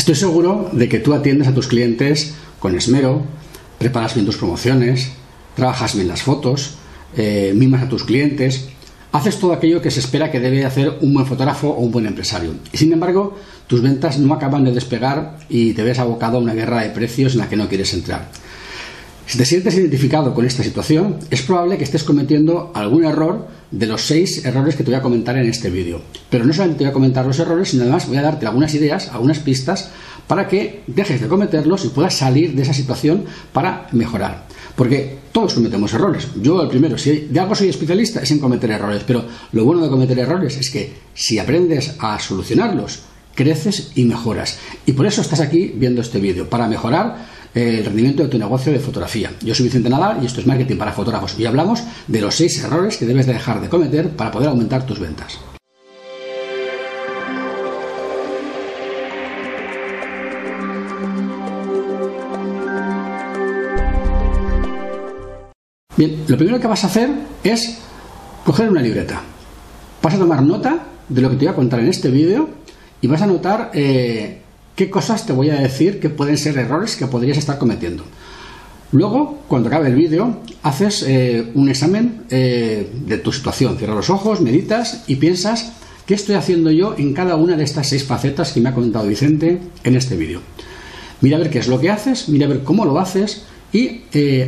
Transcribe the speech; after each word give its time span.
Estoy 0.00 0.14
seguro 0.14 0.70
de 0.72 0.88
que 0.88 0.98
tú 0.98 1.12
atiendes 1.12 1.46
a 1.46 1.52
tus 1.52 1.68
clientes 1.68 2.32
con 2.58 2.74
esmero, 2.74 3.22
preparas 3.78 4.14
bien 4.14 4.24
tus 4.24 4.38
promociones, 4.38 5.12
trabajas 5.54 5.94
bien 5.94 6.08
las 6.08 6.22
fotos, 6.22 6.76
eh, 7.18 7.52
mimas 7.54 7.82
a 7.82 7.88
tus 7.90 8.04
clientes, 8.04 8.70
haces 9.12 9.38
todo 9.38 9.52
aquello 9.52 9.82
que 9.82 9.90
se 9.90 10.00
espera 10.00 10.30
que 10.30 10.40
debe 10.40 10.64
hacer 10.64 10.96
un 11.02 11.12
buen 11.12 11.26
fotógrafo 11.26 11.68
o 11.68 11.80
un 11.80 11.92
buen 11.92 12.06
empresario. 12.06 12.54
Y 12.72 12.78
sin 12.78 12.94
embargo, 12.94 13.36
tus 13.66 13.82
ventas 13.82 14.18
no 14.18 14.32
acaban 14.32 14.64
de 14.64 14.72
despegar 14.72 15.36
y 15.50 15.74
te 15.74 15.82
ves 15.82 15.98
abocado 15.98 16.38
a 16.38 16.40
una 16.40 16.54
guerra 16.54 16.80
de 16.80 16.88
precios 16.88 17.34
en 17.34 17.40
la 17.40 17.50
que 17.50 17.56
no 17.56 17.68
quieres 17.68 17.92
entrar. 17.92 18.30
Si 19.30 19.38
te 19.38 19.44
sientes 19.44 19.76
identificado 19.76 20.34
con 20.34 20.44
esta 20.44 20.64
situación, 20.64 21.18
es 21.30 21.42
probable 21.42 21.78
que 21.78 21.84
estés 21.84 22.02
cometiendo 22.02 22.72
algún 22.74 23.04
error 23.04 23.46
de 23.70 23.86
los 23.86 24.02
seis 24.02 24.44
errores 24.44 24.74
que 24.74 24.82
te 24.82 24.90
voy 24.90 24.98
a 24.98 25.02
comentar 25.02 25.38
en 25.38 25.48
este 25.48 25.70
vídeo. 25.70 26.02
Pero 26.28 26.44
no 26.44 26.52
solamente 26.52 26.78
te 26.78 26.84
voy 26.86 26.90
a 26.90 26.94
comentar 26.94 27.24
los 27.24 27.38
errores, 27.38 27.68
sino 27.68 27.84
además 27.84 28.08
voy 28.08 28.16
a 28.16 28.22
darte 28.22 28.46
algunas 28.46 28.74
ideas, 28.74 29.08
algunas 29.12 29.38
pistas 29.38 29.90
para 30.26 30.48
que 30.48 30.82
dejes 30.88 31.20
de 31.20 31.28
cometerlos 31.28 31.84
y 31.84 31.90
puedas 31.90 32.16
salir 32.16 32.56
de 32.56 32.62
esa 32.62 32.74
situación 32.74 33.24
para 33.52 33.86
mejorar. 33.92 34.48
Porque 34.74 35.18
todos 35.30 35.54
cometemos 35.54 35.94
errores. 35.94 36.26
Yo 36.42 36.60
el 36.60 36.68
primero, 36.68 36.98
si 36.98 37.28
de 37.30 37.38
algo 37.38 37.54
soy 37.54 37.68
especialista 37.68 38.18
es 38.22 38.32
en 38.32 38.40
cometer 38.40 38.72
errores, 38.72 39.04
pero 39.06 39.24
lo 39.52 39.64
bueno 39.64 39.80
de 39.80 39.90
cometer 39.90 40.18
errores 40.18 40.56
es 40.56 40.70
que 40.70 40.92
si 41.14 41.38
aprendes 41.38 41.94
a 42.00 42.18
solucionarlos, 42.18 43.02
creces 43.36 43.92
y 43.94 44.06
mejoras. 44.06 44.58
Y 44.86 44.92
por 44.92 45.06
eso 45.06 45.20
estás 45.20 45.38
aquí 45.38 45.72
viendo 45.76 46.00
este 46.00 46.18
vídeo, 46.18 46.50
para 46.50 46.66
mejorar 46.66 47.29
el 47.54 47.84
rendimiento 47.84 48.22
de 48.22 48.28
tu 48.28 48.38
negocio 48.38 48.72
de 48.72 48.78
fotografía. 48.78 49.32
Yo 49.42 49.54
soy 49.54 49.66
Vicente 49.66 49.90
Nadal 49.90 50.22
y 50.22 50.26
esto 50.26 50.40
es 50.40 50.46
Marketing 50.46 50.76
para 50.76 50.92
Fotógrafos 50.92 51.38
y 51.38 51.46
hablamos 51.46 51.82
de 52.06 52.20
los 52.20 52.34
seis 52.34 52.62
errores 52.62 52.96
que 52.96 53.06
debes 53.06 53.26
de 53.26 53.32
dejar 53.32 53.60
de 53.60 53.68
cometer 53.68 54.10
para 54.10 54.30
poder 54.30 54.48
aumentar 54.48 54.86
tus 54.86 55.00
ventas. 55.00 55.38
Bien, 65.96 66.24
lo 66.28 66.36
primero 66.38 66.58
que 66.58 66.66
vas 66.66 66.82
a 66.84 66.86
hacer 66.86 67.10
es 67.44 67.78
coger 68.44 68.70
una 68.70 68.80
libreta. 68.80 69.20
Vas 70.02 70.14
a 70.14 70.18
tomar 70.18 70.42
nota 70.42 70.86
de 71.06 71.20
lo 71.20 71.28
que 71.28 71.36
te 71.36 71.44
voy 71.44 71.52
a 71.52 71.56
contar 71.56 71.80
en 71.80 71.88
este 71.88 72.08
vídeo 72.08 72.48
y 73.02 73.06
vas 73.06 73.20
a 73.20 73.26
notar 73.26 73.70
eh, 73.74 74.39
qué 74.80 74.88
cosas 74.88 75.26
te 75.26 75.34
voy 75.34 75.50
a 75.50 75.56
decir 75.56 76.00
que 76.00 76.08
pueden 76.08 76.38
ser 76.38 76.56
errores 76.56 76.96
que 76.96 77.06
podrías 77.06 77.36
estar 77.36 77.58
cometiendo. 77.58 78.02
Luego, 78.92 79.40
cuando 79.46 79.68
acabe 79.68 79.88
el 79.88 79.94
vídeo, 79.94 80.40
haces 80.62 81.04
eh, 81.06 81.50
un 81.52 81.68
examen 81.68 82.22
eh, 82.30 82.88
de 83.04 83.18
tu 83.18 83.30
situación. 83.30 83.76
Cierras 83.76 83.94
los 83.94 84.08
ojos, 84.08 84.40
meditas 84.40 85.04
y 85.06 85.16
piensas 85.16 85.72
qué 86.06 86.14
estoy 86.14 86.36
haciendo 86.36 86.70
yo 86.70 86.94
en 86.96 87.12
cada 87.12 87.36
una 87.36 87.58
de 87.58 87.64
estas 87.64 87.90
seis 87.90 88.04
facetas 88.04 88.52
que 88.52 88.62
me 88.62 88.70
ha 88.70 88.74
comentado 88.74 89.06
Vicente 89.06 89.58
en 89.84 89.96
este 89.96 90.16
vídeo. 90.16 90.40
Mira 91.20 91.36
a 91.36 91.40
ver 91.40 91.50
qué 91.50 91.58
es 91.58 91.68
lo 91.68 91.78
que 91.78 91.90
haces, 91.90 92.30
mira 92.30 92.46
a 92.46 92.48
ver 92.48 92.62
cómo 92.62 92.86
lo 92.86 92.98
haces 92.98 93.44
y 93.74 94.00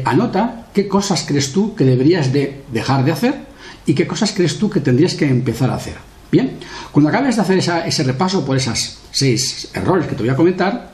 anota 0.07 0.69
qué 0.73 0.89
cosas 0.89 1.27
crees 1.29 1.53
tú 1.53 1.75
que 1.75 1.85
deberías 1.85 2.33
de 2.33 2.63
dejar 2.73 3.05
de 3.05 3.13
hacer 3.13 3.35
y 3.85 3.93
qué 3.93 4.07
cosas 4.07 4.33
crees 4.33 4.59
tú 4.59 4.71
que 4.71 4.81
tendrías 4.81 5.15
que 5.15 5.27
empezar 5.27 5.69
a 5.69 5.75
hacer. 5.75 6.12
Bien, 6.33 6.53
cuando 6.93 7.11
acabes 7.11 7.37
de 7.37 7.43
hacer 7.43 7.59
ese 7.59 8.05
repaso 8.05 8.43
por 8.43 8.57
esas 8.57 8.97
seis 9.11 9.69
errores 9.75 10.07
que 10.07 10.15
te 10.15 10.23
voy 10.23 10.31
a 10.31 10.37
comentar, 10.37 10.91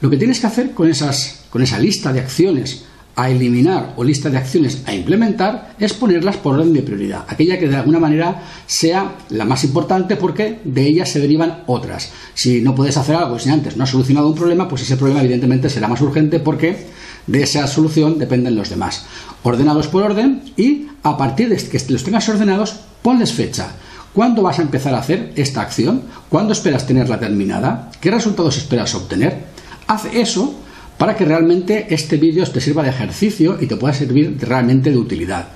lo 0.00 0.10
que 0.10 0.16
tienes 0.16 0.40
que 0.40 0.48
hacer 0.48 0.72
con, 0.72 0.90
esas, 0.90 1.44
con 1.48 1.62
esa 1.62 1.78
lista 1.78 2.12
de 2.12 2.18
acciones 2.18 2.86
a 3.14 3.30
eliminar 3.30 3.94
o 3.96 4.02
lista 4.02 4.30
de 4.30 4.38
acciones 4.38 4.82
a 4.86 4.92
implementar 4.92 5.76
es 5.78 5.92
ponerlas 5.92 6.38
por 6.38 6.56
orden 6.56 6.72
de 6.72 6.82
prioridad, 6.82 7.24
aquella 7.28 7.56
que 7.56 7.68
de 7.68 7.76
alguna 7.76 8.00
manera 8.00 8.42
sea 8.66 9.14
la 9.28 9.44
más 9.44 9.62
importante 9.62 10.16
porque 10.16 10.58
de 10.64 10.82
ellas 10.88 11.08
se 11.08 11.20
derivan 11.20 11.62
otras. 11.66 12.10
Si 12.34 12.60
no 12.60 12.74
puedes 12.74 12.96
hacer 12.96 13.14
algo 13.14 13.36
y 13.36 13.40
si 13.40 13.48
antes 13.48 13.76
no 13.76 13.84
has 13.84 13.90
solucionado 13.90 14.26
un 14.26 14.34
problema, 14.34 14.66
pues 14.66 14.82
ese 14.82 14.96
problema 14.96 15.20
evidentemente 15.20 15.70
será 15.70 15.86
más 15.86 16.00
urgente 16.00 16.40
porque 16.40 16.88
de 17.28 17.42
esa 17.44 17.64
solución 17.68 18.18
dependen 18.18 18.56
los 18.56 18.70
demás. 18.70 19.04
Ordenados 19.44 19.86
por 19.86 20.02
orden 20.02 20.42
y 20.56 20.88
a 21.04 21.16
partir 21.16 21.48
de 21.48 21.56
que 21.58 21.92
los 21.92 22.02
tengas 22.02 22.28
ordenados, 22.28 22.80
ponles 23.02 23.32
fecha. 23.32 23.72
¿Cuándo 24.12 24.42
vas 24.42 24.58
a 24.58 24.62
empezar 24.62 24.92
a 24.94 24.98
hacer 24.98 25.32
esta 25.36 25.60
acción? 25.60 26.02
¿Cuándo 26.28 26.52
esperas 26.52 26.86
tenerla 26.86 27.20
terminada? 27.20 27.90
¿Qué 28.00 28.10
resultados 28.10 28.56
esperas 28.56 28.94
obtener? 28.96 29.44
Haz 29.86 30.06
eso 30.12 30.54
para 30.98 31.14
que 31.14 31.24
realmente 31.24 31.86
este 31.94 32.16
vídeo 32.16 32.44
te 32.44 32.60
sirva 32.60 32.82
de 32.82 32.90
ejercicio 32.90 33.56
y 33.60 33.66
te 33.66 33.76
pueda 33.76 33.94
servir 33.94 34.36
realmente 34.40 34.90
de 34.90 34.98
utilidad. 34.98 35.46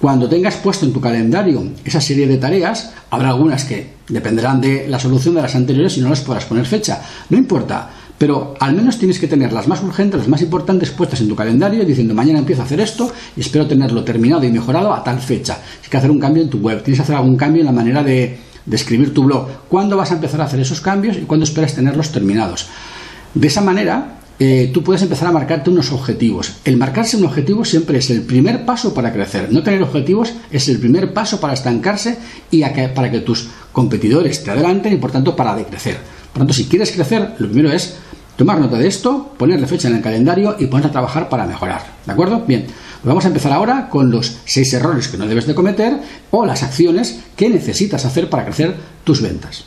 Cuando 0.00 0.28
tengas 0.28 0.56
puesto 0.56 0.86
en 0.86 0.92
tu 0.92 1.00
calendario 1.00 1.64
esa 1.84 2.00
serie 2.00 2.26
de 2.26 2.38
tareas, 2.38 2.92
habrá 3.10 3.28
algunas 3.28 3.64
que 3.64 3.92
dependerán 4.08 4.60
de 4.60 4.88
la 4.88 4.98
solución 4.98 5.34
de 5.34 5.42
las 5.42 5.54
anteriores 5.54 5.96
y 5.98 6.00
no 6.00 6.08
las 6.08 6.22
podrás 6.22 6.46
poner 6.46 6.66
fecha. 6.66 7.00
No 7.28 7.36
importa, 7.36 7.90
pero 8.22 8.54
al 8.60 8.72
menos 8.76 8.98
tienes 8.98 9.18
que 9.18 9.26
tener 9.26 9.52
las 9.52 9.66
más 9.66 9.82
urgentes, 9.82 10.20
las 10.20 10.28
más 10.28 10.40
importantes 10.42 10.90
puestas 10.90 11.20
en 11.20 11.28
tu 11.28 11.34
calendario 11.34 11.84
diciendo 11.84 12.14
mañana 12.14 12.38
empiezo 12.38 12.62
a 12.62 12.64
hacer 12.66 12.78
esto 12.78 13.10
y 13.36 13.40
espero 13.40 13.66
tenerlo 13.66 14.04
terminado 14.04 14.44
y 14.44 14.52
mejorado 14.52 14.94
a 14.94 15.02
tal 15.02 15.18
fecha. 15.18 15.56
Tienes 15.56 15.88
que 15.88 15.96
hacer 15.96 16.08
un 16.08 16.20
cambio 16.20 16.44
en 16.44 16.48
tu 16.48 16.58
web, 16.58 16.84
tienes 16.84 17.00
que 17.00 17.02
hacer 17.02 17.16
algún 17.16 17.36
cambio 17.36 17.62
en 17.62 17.66
la 17.66 17.72
manera 17.72 18.04
de, 18.04 18.38
escribir 18.70 19.12
tu 19.12 19.24
blog. 19.24 19.48
¿Cuándo 19.68 19.96
vas 19.96 20.12
a 20.12 20.14
empezar 20.14 20.40
a 20.40 20.44
hacer 20.44 20.60
esos 20.60 20.80
cambios 20.80 21.16
y 21.16 21.22
cuándo 21.22 21.42
esperas 21.42 21.74
tenerlos 21.74 22.12
terminados? 22.12 22.68
De 23.34 23.48
esa 23.48 23.60
manera, 23.60 24.18
eh, 24.38 24.70
tú 24.72 24.84
puedes 24.84 25.02
empezar 25.02 25.26
a 25.26 25.32
marcarte 25.32 25.70
unos 25.70 25.90
objetivos. 25.90 26.58
El 26.64 26.76
marcarse 26.76 27.16
un 27.16 27.24
objetivo 27.24 27.64
siempre 27.64 27.98
es 27.98 28.08
el 28.10 28.22
primer 28.22 28.64
paso 28.64 28.94
para 28.94 29.12
crecer. 29.12 29.48
No 29.50 29.64
tener 29.64 29.82
objetivos 29.82 30.32
es 30.52 30.68
el 30.68 30.78
primer 30.78 31.12
paso 31.12 31.40
para 31.40 31.54
estancarse 31.54 32.18
y 32.52 32.62
para 32.94 33.10
que 33.10 33.18
tus 33.18 33.48
competidores 33.72 34.44
te 34.44 34.52
adelanten 34.52 34.92
y 34.92 34.96
por 34.98 35.10
tanto 35.10 35.34
para 35.34 35.56
decrecer. 35.56 35.98
Por 36.32 36.38
tanto, 36.38 36.54
si 36.54 36.66
quieres 36.66 36.92
crecer, 36.92 37.34
lo 37.38 37.48
primero 37.48 37.72
es 37.72 37.96
tomar 38.36 38.58
nota 38.60 38.78
de 38.78 38.88
esto, 38.88 39.34
ponerle 39.38 39.66
fecha 39.66 39.88
en 39.88 39.96
el 39.96 40.02
calendario 40.02 40.56
y 40.58 40.66
ponerte 40.66 40.88
a 40.88 40.92
trabajar 40.92 41.28
para 41.28 41.46
mejorar. 41.46 41.82
¿De 42.06 42.12
acuerdo? 42.12 42.44
Bien, 42.46 42.64
pues 42.64 43.04
vamos 43.04 43.24
a 43.24 43.28
empezar 43.28 43.52
ahora 43.52 43.88
con 43.88 44.10
los 44.10 44.38
seis 44.44 44.72
errores 44.72 45.08
que 45.08 45.18
no 45.18 45.26
debes 45.26 45.46
de 45.46 45.54
cometer 45.54 46.00
o 46.30 46.46
las 46.46 46.62
acciones 46.62 47.20
que 47.36 47.48
necesitas 47.48 48.04
hacer 48.04 48.30
para 48.30 48.44
crecer 48.44 48.74
tus 49.04 49.20
ventas. 49.20 49.66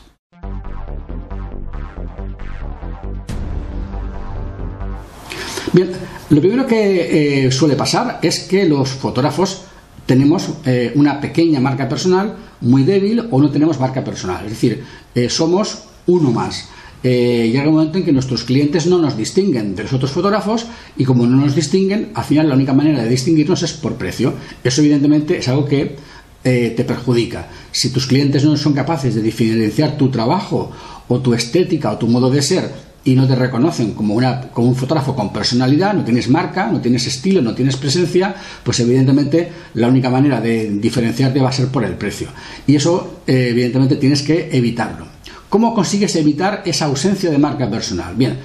Bien, 5.73 5.91
lo 6.29 6.39
primero 6.39 6.65
que 6.65 7.45
eh, 7.47 7.51
suele 7.51 7.75
pasar 7.75 8.19
es 8.21 8.39
que 8.39 8.63
los 8.63 8.89
fotógrafos 8.91 9.63
tenemos 10.05 10.49
eh, 10.65 10.93
una 10.95 11.19
pequeña 11.19 11.59
marca 11.59 11.89
personal 11.89 12.35
muy 12.61 12.83
débil 12.83 13.27
o 13.29 13.41
no 13.41 13.51
tenemos 13.51 13.79
marca 13.79 14.03
personal. 14.03 14.45
Es 14.45 14.51
decir, 14.51 14.83
eh, 15.13 15.29
somos 15.29 15.83
uno 16.07 16.31
más 16.31 16.69
eh, 17.07 17.51
llega 17.51 17.69
un 17.69 17.75
momento 17.75 17.99
en 17.99 18.03
que 18.03 18.11
nuestros 18.11 18.45
clientes 18.45 18.87
no 18.87 18.97
nos 18.97 19.15
distinguen 19.15 19.75
de 19.75 19.83
los 19.83 19.93
otros 19.93 20.09
fotógrafos 20.09 20.65
y 20.97 21.05
como 21.05 21.27
no 21.27 21.37
nos 21.37 21.53
distinguen, 21.53 22.09
al 22.15 22.23
final 22.23 22.49
la 22.49 22.55
única 22.55 22.73
manera 22.73 23.03
de 23.03 23.07
distinguirnos 23.07 23.61
es 23.61 23.73
por 23.73 23.93
precio. 23.93 24.33
Eso 24.63 24.81
evidentemente 24.81 25.37
es 25.37 25.47
algo 25.47 25.65
que 25.65 25.97
eh, 26.43 26.73
te 26.75 26.83
perjudica. 26.83 27.47
Si 27.71 27.91
tus 27.91 28.07
clientes 28.07 28.43
no 28.43 28.57
son 28.57 28.73
capaces 28.73 29.13
de 29.13 29.21
diferenciar 29.21 29.97
tu 29.97 30.09
trabajo 30.09 30.71
o 31.07 31.19
tu 31.19 31.35
estética 31.35 31.91
o 31.91 31.99
tu 31.99 32.07
modo 32.07 32.31
de 32.31 32.41
ser 32.41 32.71
y 33.03 33.13
no 33.13 33.27
te 33.27 33.35
reconocen 33.35 33.91
como, 33.91 34.15
una, 34.15 34.49
un 34.55 34.75
fotógrafo 34.75 35.15
con 35.15 35.31
personalidad, 35.31 35.93
no 35.93 36.03
tienes 36.03 36.27
marca, 36.27 36.71
no 36.71 36.81
tienes 36.81 37.05
estilo, 37.05 37.39
no 37.39 37.53
tienes 37.53 37.77
presencia, 37.77 38.33
pues 38.63 38.79
evidentemente 38.79 39.51
la 39.75 39.89
única 39.89 40.09
manera 40.09 40.41
de 40.41 40.71
diferenciarte 40.71 41.39
va 41.39 41.49
a 41.49 41.53
ser 41.53 41.67
por 41.67 41.83
el 41.83 41.93
precio. 41.93 42.29
Y 42.65 42.75
eso 42.75 43.21
eh, 43.27 43.49
evidentemente 43.51 43.97
tienes 43.97 44.23
que 44.23 44.49
evitarlo. 44.51 45.14
¿Cómo 45.49 45.73
consigues 45.73 46.15
evitar 46.15 46.63
esa 46.65 46.85
ausencia 46.85 47.29
de 47.29 47.37
marca 47.37 47.69
personal? 47.69 48.15
Bien, 48.15 48.37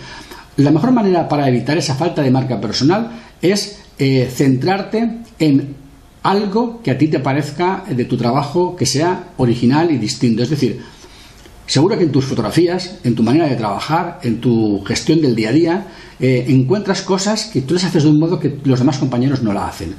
la 0.56 0.70
mejor 0.70 0.92
manera 0.92 1.28
para 1.28 1.48
evitar 1.48 1.78
esa 1.78 1.94
falta 1.94 2.22
de 2.22 2.30
marca 2.30 2.60
personal 2.60 3.10
es 3.40 3.78
eh, 3.98 4.30
centrarte 4.32 5.18
en 5.38 5.74
algo 6.22 6.82
que 6.82 6.90
a 6.90 6.98
ti 6.98 7.08
te 7.08 7.18
parezca 7.20 7.84
de 7.88 8.04
tu 8.04 8.16
trabajo 8.16 8.76
que 8.76 8.86
sea 8.86 9.30
original 9.38 9.90
y 9.90 9.98
distinto. 9.98 10.42
Es 10.42 10.50
decir, 10.50 10.80
seguro 11.66 11.96
que 11.96 12.04
en 12.04 12.12
tus 12.12 12.26
fotografías, 12.26 12.98
en 13.04 13.14
tu 13.14 13.22
manera 13.22 13.46
de 13.46 13.56
trabajar, 13.56 14.20
en 14.22 14.40
tu 14.40 14.82
gestión 14.84 15.22
del 15.22 15.34
día 15.34 15.48
a 15.48 15.52
día, 15.52 15.86
eh, 16.18 16.44
encuentras 16.48 17.02
cosas 17.02 17.46
que 17.46 17.62
tú 17.62 17.74
les 17.74 17.84
haces 17.84 18.02
de 18.02 18.10
un 18.10 18.18
modo 18.18 18.38
que 18.38 18.58
los 18.64 18.78
demás 18.78 18.98
compañeros 18.98 19.42
no 19.42 19.52
la 19.52 19.66
hacen. 19.66 19.94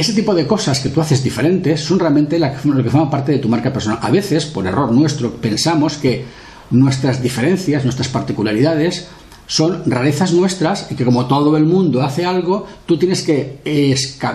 Ese 0.00 0.14
tipo 0.14 0.34
de 0.34 0.46
cosas 0.46 0.80
que 0.80 0.88
tú 0.88 1.02
haces 1.02 1.22
diferentes 1.22 1.82
son 1.82 1.98
realmente 1.98 2.38
lo 2.38 2.82
que 2.82 2.88
forman 2.88 3.10
parte 3.10 3.32
de 3.32 3.38
tu 3.38 3.50
marca 3.50 3.70
personal. 3.70 3.98
A 4.00 4.10
veces, 4.10 4.46
por 4.46 4.66
error 4.66 4.90
nuestro, 4.90 5.30
pensamos 5.30 5.98
que 5.98 6.24
nuestras 6.70 7.20
diferencias, 7.20 7.84
nuestras 7.84 8.08
particularidades, 8.08 9.08
son 9.46 9.82
rarezas 9.84 10.32
nuestras 10.32 10.90
y 10.90 10.94
que 10.94 11.04
como 11.04 11.26
todo 11.26 11.54
el 11.54 11.66
mundo 11.66 12.00
hace 12.00 12.24
algo, 12.24 12.66
tú 12.86 12.96
tienes 12.96 13.20
que, 13.20 13.58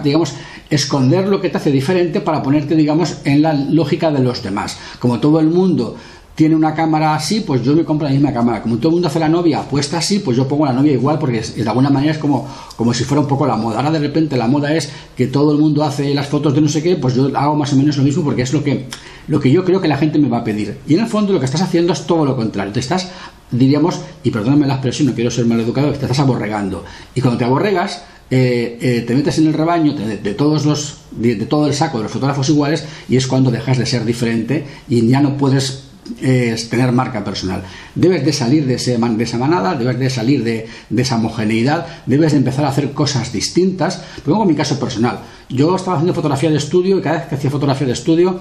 digamos, 0.03 0.33
esconder 0.69 1.27
lo 1.27 1.41
que 1.41 1.50
te 1.50 1.57
hace 1.57 1.71
diferente 1.71 2.21
para 2.21 2.44
ponerte, 2.44 2.75
digamos, 2.75 3.18
en 3.23 3.41
la 3.41 3.53
lógica 3.53 4.11
de 4.11 4.19
los 4.19 4.44
demás. 4.44 4.77
Como 5.00 5.19
todo 5.19 5.39
el 5.39 5.47
mundo 5.47 5.95
tiene 6.35 6.55
una 6.55 6.73
cámara 6.73 7.15
así, 7.15 7.39
pues 7.39 7.63
yo 7.63 7.73
me 7.75 7.85
compro 7.85 8.07
la 8.07 8.13
misma 8.13 8.33
cámara. 8.33 8.61
Como 8.61 8.77
todo 8.77 8.89
el 8.89 8.93
mundo 8.95 9.07
hace 9.07 9.19
la 9.19 9.29
novia 9.29 9.61
puesta 9.61 9.97
así, 9.97 10.19
pues 10.19 10.35
yo 10.35 10.47
pongo 10.47 10.65
la 10.65 10.73
novia 10.73 10.91
igual, 10.91 11.17
porque 11.17 11.41
de 11.41 11.67
alguna 11.67 11.89
manera 11.89 12.11
es 12.11 12.17
como, 12.17 12.47
como 12.75 12.93
si 12.93 13.05
fuera 13.05 13.21
un 13.21 13.27
poco 13.27 13.47
la 13.47 13.55
moda. 13.55 13.77
Ahora 13.77 13.91
de 13.91 13.99
repente 13.99 14.35
la 14.35 14.47
moda 14.47 14.73
es 14.73 14.91
que 15.15 15.27
todo 15.27 15.53
el 15.53 15.59
mundo 15.59 15.83
hace 15.83 16.13
las 16.13 16.27
fotos 16.27 16.53
de 16.53 16.61
no 16.61 16.67
sé 16.67 16.83
qué, 16.83 16.97
pues 16.97 17.15
yo 17.15 17.31
hago 17.35 17.55
más 17.55 17.71
o 17.71 17.77
menos 17.77 17.97
lo 17.97 18.03
mismo 18.03 18.23
porque 18.23 18.41
es 18.41 18.51
lo 18.51 18.63
que, 18.63 18.87
lo 19.27 19.39
que 19.39 19.49
yo 19.49 19.63
creo 19.63 19.79
que 19.79 19.87
la 19.87 19.97
gente 19.97 20.19
me 20.19 20.27
va 20.27 20.39
a 20.39 20.43
pedir. 20.43 20.77
Y 20.87 20.95
en 20.95 20.99
el 20.99 21.07
fondo 21.07 21.31
lo 21.31 21.39
que 21.39 21.45
estás 21.45 21.61
haciendo 21.61 21.93
es 21.93 22.05
todo 22.05 22.25
lo 22.25 22.35
contrario. 22.35 22.73
Te 22.73 22.81
estás 22.81 23.09
diríamos, 23.51 24.01
y 24.23 24.31
perdóname 24.31 24.67
la 24.67 24.73
expresión, 24.73 25.07
no 25.07 25.13
quiero 25.13 25.31
ser 25.31 25.45
mal 25.45 25.59
educado, 25.59 25.89
te 25.89 25.93
estás 25.95 26.19
aborregando. 26.19 26.83
Y 27.13 27.21
cuando 27.21 27.37
te 27.37 27.45
aborregas, 27.45 28.03
eh, 28.29 28.77
eh, 28.81 29.03
te 29.05 29.15
metes 29.15 29.37
en 29.37 29.47
el 29.47 29.53
rebaño 29.53 29.93
de, 29.93 30.33
todos 30.33 30.65
los 30.65 30.97
de, 31.11 31.35
todo 31.45 31.67
el 31.67 31.75
saco 31.75 31.97
de 31.99 32.03
los 32.03 32.11
fotógrafos 32.11 32.49
iguales 32.49 32.83
y 33.07 33.17
es 33.17 33.27
cuando 33.27 33.51
dejas 33.51 33.77
de 33.77 33.85
ser 33.85 34.03
diferente 34.03 34.65
y 34.89 35.07
ya 35.07 35.21
no 35.21 35.37
puedes 35.37 35.84
eh, 36.22 36.56
tener 36.69 36.92
marca 36.92 37.24
personal. 37.24 37.63
Debes 37.96 38.25
de 38.25 38.34
salir 38.34 38.66
de, 38.66 38.75
ese, 38.75 38.98
de 38.98 39.24
esa 39.24 39.38
manada, 39.38 39.75
debes 39.75 40.00
de 40.00 40.10
salir 40.10 40.44
de, 40.44 40.68
esa 40.96 41.16
homogeneidad, 41.16 41.86
debes 42.06 42.31
de 42.31 42.40
empezar 42.40 42.66
a 42.66 42.69
hacer 42.69 42.92
cosas 42.92 43.31
distintas. 43.31 44.02
Pongo 44.24 44.46
mi 44.46 44.56
caso 44.56 44.80
personal. 44.80 45.19
Yo 45.50 45.75
estaba 45.75 45.98
haciendo 45.98 46.13
fotografía 46.13 46.50
de 46.50 46.57
estudio 46.57 46.98
y 46.98 47.02
cada 47.02 47.18
vez 47.18 47.28
que 47.28 47.36
hacía 47.36 47.50
fotografía 47.50 47.88
de 47.88 47.94
estudio 47.94 48.40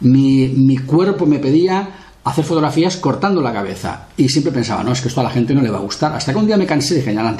mi, 0.00 0.48
mi 0.48 0.78
cuerpo 0.78 1.26
me 1.26 1.38
pedía 1.38 1.88
hacer 2.22 2.44
fotografías 2.44 2.96
cortando 2.98 3.40
la 3.40 3.52
cabeza. 3.52 4.08
Y 4.16 4.28
siempre 4.28 4.52
pensaba, 4.52 4.82
no, 4.84 4.92
es 4.92 5.00
que 5.00 5.08
esto 5.08 5.20
a 5.20 5.24
la 5.24 5.30
gente 5.30 5.54
no 5.54 5.62
le 5.62 5.70
va 5.70 5.78
a 5.78 5.82
gustar. 5.82 6.12
Hasta 6.12 6.32
que 6.32 6.38
un 6.38 6.46
día 6.46 6.56
me 6.56 6.66
cansé 6.66 6.96
dije, 6.96 7.14
ya, 7.14 7.36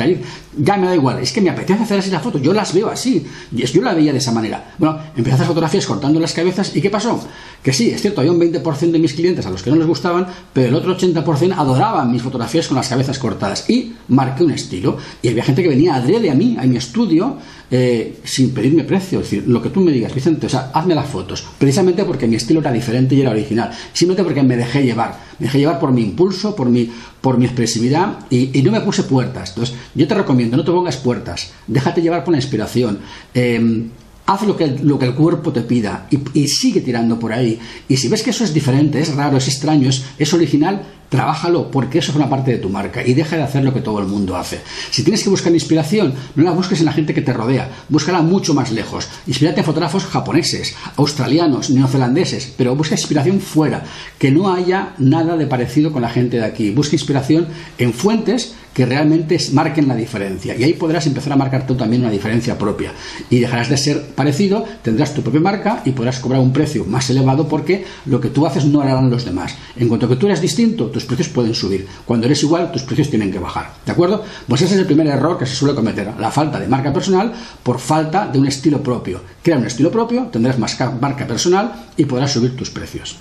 ya 0.56 0.76
me 0.76 0.86
da 0.86 0.94
igual, 0.94 1.18
es 1.18 1.32
que 1.32 1.40
me 1.40 1.50
apetece 1.50 1.82
hacer 1.82 1.98
así 1.98 2.10
la 2.10 2.20
foto, 2.20 2.38
yo 2.38 2.52
las 2.52 2.72
veo 2.72 2.88
así. 2.88 3.26
Y 3.54 3.64
yo 3.64 3.82
la 3.82 3.94
veía 3.94 4.12
de 4.12 4.18
esa 4.18 4.32
manera. 4.32 4.72
Bueno, 4.78 4.98
empecé 5.14 5.32
a 5.32 5.34
hacer 5.34 5.46
fotografías 5.46 5.86
cortando 5.86 6.18
las 6.18 6.32
cabezas 6.32 6.74
y 6.74 6.80
¿qué 6.80 6.88
pasó? 6.88 7.22
Que 7.62 7.72
sí, 7.72 7.90
es 7.90 8.00
cierto, 8.00 8.20
había 8.20 8.32
un 8.32 8.40
20% 8.40 8.90
de 8.90 8.98
mis 8.98 9.12
clientes 9.12 9.44
a 9.44 9.50
los 9.50 9.62
que 9.62 9.70
no 9.70 9.76
les 9.76 9.86
gustaban, 9.86 10.26
pero 10.52 10.68
el 10.68 10.74
otro 10.74 10.96
80% 10.96 11.54
adoraban 11.56 12.10
mis 12.10 12.22
fotografías 12.22 12.66
con 12.66 12.76
las 12.76 12.88
cabezas 12.88 13.18
cortadas. 13.18 13.68
Y 13.68 13.94
marqué 14.08 14.44
un 14.44 14.52
estilo. 14.52 14.96
Y 15.20 15.28
había 15.28 15.44
gente 15.44 15.62
que 15.62 15.68
venía 15.68 15.94
adrede 15.94 16.30
a 16.30 16.34
mí, 16.34 16.56
a 16.58 16.64
mi 16.64 16.76
estudio, 16.76 17.36
eh, 17.70 18.18
sin 18.24 18.52
pedirme 18.52 18.84
precio. 18.84 19.20
Es 19.20 19.30
decir, 19.30 19.48
lo 19.48 19.62
que 19.62 19.68
tú 19.68 19.80
me 19.80 19.92
digas, 19.92 20.14
Vicente, 20.14 20.46
o 20.46 20.48
sea, 20.48 20.70
hazme 20.74 20.94
las 20.94 21.08
fotos. 21.08 21.46
Precisamente 21.58 22.04
porque 22.04 22.26
mi 22.26 22.36
estilo 22.36 22.60
era 22.60 22.72
diferente 22.72 23.14
y 23.14 23.20
era 23.20 23.30
original. 23.30 23.70
Simplemente 23.92 24.24
porque 24.24 24.42
me 24.42 24.56
dejé 24.56 24.82
llevar. 24.82 25.18
Me 25.38 25.46
dejé 25.46 25.58
llevar 25.58 25.78
por 25.78 25.92
mi 25.92 26.02
impulso, 26.02 26.56
por 26.56 26.68
mi, 26.68 26.90
por 27.20 27.38
mi 27.38 27.44
expresividad 27.44 28.18
y, 28.30 28.60
no 28.62 28.72
me 28.72 28.80
puse 28.80 29.04
puertas. 29.04 29.50
Entonces, 29.50 29.76
yo 29.94 30.06
te 30.08 30.14
recomiendo, 30.14 30.56
no 30.56 30.64
te 30.64 30.72
pongas 30.72 30.96
puertas. 30.96 31.52
Déjate 31.66 32.02
llevar 32.02 32.24
por 32.24 32.32
la 32.32 32.38
inspiración. 32.38 32.98
Eh, 33.34 33.86
haz 34.26 34.42
lo 34.42 34.56
que, 34.56 34.78
lo 34.82 34.98
que 34.98 35.06
el 35.06 35.14
cuerpo 35.14 35.52
te 35.52 35.62
pida 35.62 36.06
y, 36.10 36.48
sigue 36.48 36.80
tirando 36.80 37.18
por 37.18 37.32
ahí. 37.32 37.58
Y 37.88 37.96
si 37.96 38.08
ves 38.08 38.22
que 38.22 38.30
eso 38.30 38.44
es 38.44 38.54
diferente, 38.54 39.00
es 39.00 39.14
raro, 39.14 39.36
es 39.36 39.48
extraño, 39.48 39.90
es 39.90 40.34
original, 40.34 40.82
Trabájalo 41.10 41.72
porque 41.72 41.98
eso 41.98 42.12
es 42.12 42.16
una 42.16 42.30
parte 42.30 42.52
de 42.52 42.58
tu 42.58 42.70
marca 42.70 43.04
y 43.04 43.14
deja 43.14 43.36
de 43.36 43.42
hacer 43.42 43.64
lo 43.64 43.74
que 43.74 43.80
todo 43.80 43.98
el 43.98 44.06
mundo 44.06 44.36
hace. 44.36 44.60
Si 44.90 45.02
tienes 45.02 45.24
que 45.24 45.28
buscar 45.28 45.52
inspiración, 45.52 46.14
no 46.36 46.44
la 46.44 46.52
busques 46.52 46.78
en 46.78 46.86
la 46.86 46.92
gente 46.92 47.12
que 47.12 47.20
te 47.20 47.32
rodea, 47.32 47.68
búscala 47.88 48.22
mucho 48.22 48.54
más 48.54 48.70
lejos. 48.70 49.08
Inspírate 49.26 49.60
en 49.60 49.66
fotógrafos 49.66 50.04
japoneses, 50.04 50.76
australianos, 50.96 51.70
neozelandeses, 51.70 52.54
pero 52.56 52.76
busca 52.76 52.94
inspiración 52.94 53.40
fuera, 53.40 53.82
que 54.18 54.30
no 54.30 54.54
haya 54.54 54.94
nada 54.98 55.36
de 55.36 55.48
parecido 55.48 55.90
con 55.92 56.02
la 56.02 56.10
gente 56.10 56.36
de 56.36 56.44
aquí. 56.44 56.70
Busca 56.70 56.94
inspiración 56.94 57.48
en 57.78 57.92
fuentes 57.92 58.54
que 58.74 58.86
realmente 58.86 59.38
marquen 59.52 59.88
la 59.88 59.96
diferencia. 59.96 60.56
Y 60.56 60.62
ahí 60.62 60.74
podrás 60.74 61.06
empezar 61.06 61.32
a 61.32 61.36
marcar 61.36 61.66
tú 61.66 61.74
también 61.74 62.02
una 62.02 62.10
diferencia 62.10 62.56
propia. 62.56 62.92
Y 63.28 63.40
dejarás 63.40 63.68
de 63.68 63.76
ser 63.76 64.14
parecido, 64.14 64.64
tendrás 64.82 65.12
tu 65.12 65.22
propia 65.22 65.40
marca 65.40 65.82
y 65.84 65.90
podrás 65.90 66.20
cobrar 66.20 66.40
un 66.40 66.52
precio 66.52 66.84
más 66.84 67.10
elevado 67.10 67.48
porque 67.48 67.84
lo 68.06 68.20
que 68.20 68.28
tú 68.28 68.46
haces 68.46 68.64
no 68.64 68.80
harán 68.80 69.10
los 69.10 69.24
demás. 69.24 69.56
En 69.76 69.88
cuanto 69.88 70.08
que 70.08 70.16
tú 70.16 70.26
eres 70.26 70.40
distinto, 70.40 70.86
tus 71.00 71.08
precios 71.08 71.28
pueden 71.28 71.54
subir. 71.54 71.86
Cuando 72.04 72.26
eres 72.26 72.42
igual, 72.42 72.70
tus 72.70 72.82
precios 72.82 73.08
tienen 73.08 73.32
que 73.32 73.38
bajar. 73.38 73.72
¿De 73.86 73.92
acuerdo? 73.92 74.22
Pues 74.46 74.60
ese 74.60 74.74
es 74.74 74.80
el 74.80 74.86
primer 74.86 75.06
error 75.06 75.38
que 75.38 75.46
se 75.46 75.54
suele 75.54 75.74
cometer. 75.74 76.12
La 76.18 76.30
falta 76.30 76.60
de 76.60 76.68
marca 76.68 76.92
personal 76.92 77.32
por 77.62 77.78
falta 77.78 78.26
de 78.26 78.38
un 78.38 78.46
estilo 78.46 78.82
propio. 78.82 79.20
Crea 79.42 79.56
un 79.56 79.66
estilo 79.66 79.90
propio, 79.90 80.28
tendrás 80.30 80.58
más 80.58 80.78
marca 81.00 81.26
personal 81.26 81.86
y 81.96 82.04
podrás 82.04 82.32
subir 82.32 82.54
tus 82.54 82.70
precios. 82.70 83.16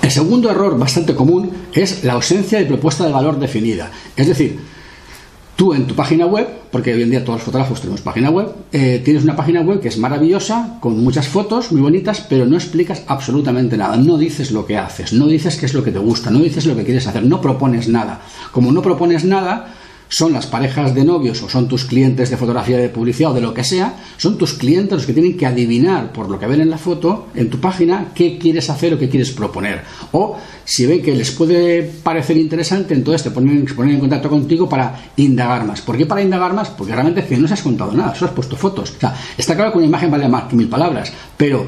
El 0.00 0.10
segundo 0.10 0.50
error 0.50 0.78
bastante 0.78 1.14
común 1.16 1.50
es 1.72 2.04
la 2.04 2.12
ausencia 2.12 2.58
de 2.58 2.66
propuesta 2.66 3.04
de 3.04 3.12
valor 3.12 3.40
definida. 3.40 3.90
Es 4.16 4.28
decir, 4.28 4.60
tú 5.56 5.72
en 5.72 5.86
tu 5.86 5.94
página 5.94 6.26
web, 6.26 6.48
porque 6.70 6.92
hoy 6.92 7.02
en 7.02 7.10
día 7.10 7.24
todos 7.24 7.38
los 7.38 7.44
fotógrafos 7.44 7.80
tenemos 7.80 8.00
página 8.00 8.30
web, 8.30 8.48
eh, 8.72 9.00
tienes 9.04 9.22
una 9.22 9.36
página 9.36 9.60
web 9.60 9.80
que 9.80 9.88
es 9.88 9.98
maravillosa, 9.98 10.78
con 10.80 11.02
muchas 11.02 11.28
fotos 11.28 11.70
muy 11.72 11.80
bonitas, 11.80 12.24
pero 12.28 12.46
no 12.46 12.56
explicas 12.56 13.02
absolutamente 13.06 13.76
nada. 13.76 13.96
No 13.96 14.18
dices 14.18 14.50
lo 14.50 14.66
que 14.66 14.76
haces, 14.76 15.12
no 15.12 15.26
dices 15.26 15.56
qué 15.56 15.66
es 15.66 15.74
lo 15.74 15.84
que 15.84 15.92
te 15.92 15.98
gusta, 15.98 16.30
no 16.30 16.40
dices 16.40 16.66
lo 16.66 16.76
que 16.76 16.84
quieres 16.84 17.06
hacer, 17.06 17.24
no 17.24 17.40
propones 17.40 17.88
nada. 17.88 18.20
Como 18.50 18.72
no 18.72 18.82
propones 18.82 19.24
nada, 19.24 19.74
son 20.08 20.32
las 20.32 20.46
parejas 20.46 20.94
de 20.94 21.04
novios 21.04 21.42
o 21.42 21.48
son 21.48 21.68
tus 21.68 21.84
clientes 21.84 22.30
de 22.30 22.36
fotografía 22.36 22.78
de 22.78 22.88
publicidad 22.88 23.32
o 23.32 23.34
de 23.34 23.40
lo 23.40 23.54
que 23.54 23.64
sea, 23.64 23.96
son 24.16 24.38
tus 24.38 24.54
clientes 24.54 24.92
los 24.92 25.06
que 25.06 25.12
tienen 25.12 25.36
que 25.36 25.46
adivinar 25.46 26.12
por 26.12 26.28
lo 26.28 26.38
que 26.38 26.46
ven 26.46 26.60
en 26.60 26.70
la 26.70 26.78
foto, 26.78 27.28
en 27.34 27.50
tu 27.50 27.60
página, 27.60 28.12
qué 28.14 28.38
quieres 28.38 28.70
hacer 28.70 28.94
o 28.94 28.98
qué 28.98 29.08
quieres 29.08 29.32
proponer. 29.32 29.82
O 30.12 30.36
si 30.64 30.86
ven 30.86 31.02
que 31.02 31.14
les 31.14 31.30
puede 31.32 31.82
parecer 31.82 32.36
interesante, 32.36 32.94
entonces 32.94 33.22
te 33.22 33.30
ponen, 33.30 33.64
ponen 33.74 33.94
en 33.94 34.00
contacto 34.00 34.28
contigo 34.28 34.68
para 34.68 35.10
indagar 35.16 35.64
más. 35.64 35.80
¿Por 35.80 35.96
qué 35.96 36.06
para 36.06 36.22
indagar 36.22 36.54
más? 36.54 36.70
Porque 36.70 36.92
realmente 36.92 37.20
es 37.20 37.26
que 37.26 37.36
no 37.36 37.48
se 37.48 37.54
has 37.54 37.62
contado 37.62 37.92
nada, 37.92 38.14
solo 38.14 38.30
has 38.30 38.34
puesto 38.34 38.56
fotos. 38.56 38.94
O 38.96 39.00
sea, 39.00 39.14
está 39.36 39.54
claro 39.54 39.72
que 39.72 39.78
una 39.78 39.86
imagen 39.86 40.10
vale 40.10 40.28
más 40.28 40.44
que 40.44 40.56
mil 40.56 40.68
palabras, 40.68 41.12
pero 41.36 41.66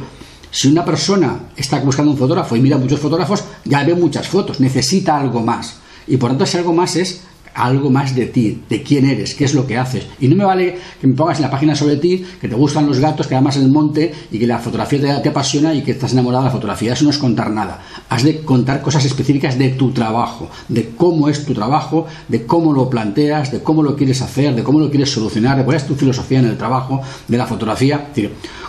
si 0.51 0.69
una 0.69 0.85
persona 0.85 1.41
está 1.57 1.81
buscando 1.81 2.13
un 2.13 2.19
fotógrafo 2.19 2.57
y 2.57 2.61
mira 2.61 2.79
muchos 2.79 3.01
fotógrafos, 3.01 3.45
ya 3.65 3.85
ve 3.85 3.95
muchas 3.95 4.29
fotos, 4.29 4.61
necesita 4.61 5.19
algo 5.19 5.43
más. 5.43 5.77
Y 6.07 6.17
por 6.17 6.31
tanto, 6.31 6.45
ese 6.45 6.59
algo 6.59 6.73
más 6.73 6.97
es 6.97 7.23
algo 7.57 7.91
más 7.91 8.15
de 8.15 8.27
ti, 8.27 8.63
de 8.69 8.83
quién 8.83 9.07
eres, 9.07 9.35
qué 9.35 9.45
es 9.45 9.55
lo 9.55 9.67
que 9.67 9.79
haces. 9.79 10.07
Y 10.21 10.29
no 10.29 10.37
me 10.37 10.45
vale 10.45 10.79
que 11.01 11.07
me 11.07 11.15
pongas 11.15 11.39
en 11.39 11.43
la 11.43 11.51
página 11.51 11.75
sobre 11.75 11.97
ti, 11.97 12.25
que 12.41 12.49
te 12.49 12.55
gustan 12.55 12.87
los 12.87 12.99
gatos, 12.99 13.27
que 13.27 13.35
en 13.35 13.47
el 13.47 13.69
monte 13.69 14.13
y 14.31 14.39
que 14.39 14.47
la 14.47 14.59
fotografía 14.59 15.23
te, 15.23 15.29
apasiona 15.29 15.73
y 15.75 15.83
que 15.83 15.93
estás 15.93 16.13
enamorado 16.13 16.45
de 16.45 16.49
la 16.49 16.53
fotografía. 16.53 16.93
Eso 16.93 17.05
no 17.05 17.11
es 17.11 17.19
contar 17.19 17.51
nada. 17.51 17.81
Has 18.09 18.23
de 18.23 18.41
contar 18.41 18.83
cosas 18.83 19.05
específicas 19.05 19.59
de 19.59 19.71
tu 19.71 19.93
trabajo, 19.93 20.51
de 20.69 20.91
cómo 20.91 21.29
es 21.29 21.45
tu 21.45 21.55
trabajo, 21.55 22.07
de 22.29 22.45
cómo 22.45 22.73
lo 22.73 22.91
planteas, 22.91 23.51
de 23.51 23.63
cómo 23.63 23.83
lo 23.83 23.97
quieres 23.97 24.21
hacer, 24.21 24.55
de 24.55 24.63
cómo 24.63 24.79
lo 24.79 24.91
quieres 24.91 25.11
solucionar, 25.11 25.57
de 25.57 25.65
cuál 25.65 25.79
es 25.79 25.87
tu 25.87 25.95
filosofía 25.95 26.41
en 26.41 26.47
el 26.47 26.59
trabajo, 26.59 27.01
de 27.27 27.39
la 27.39 27.47
fotografía. 27.47 28.09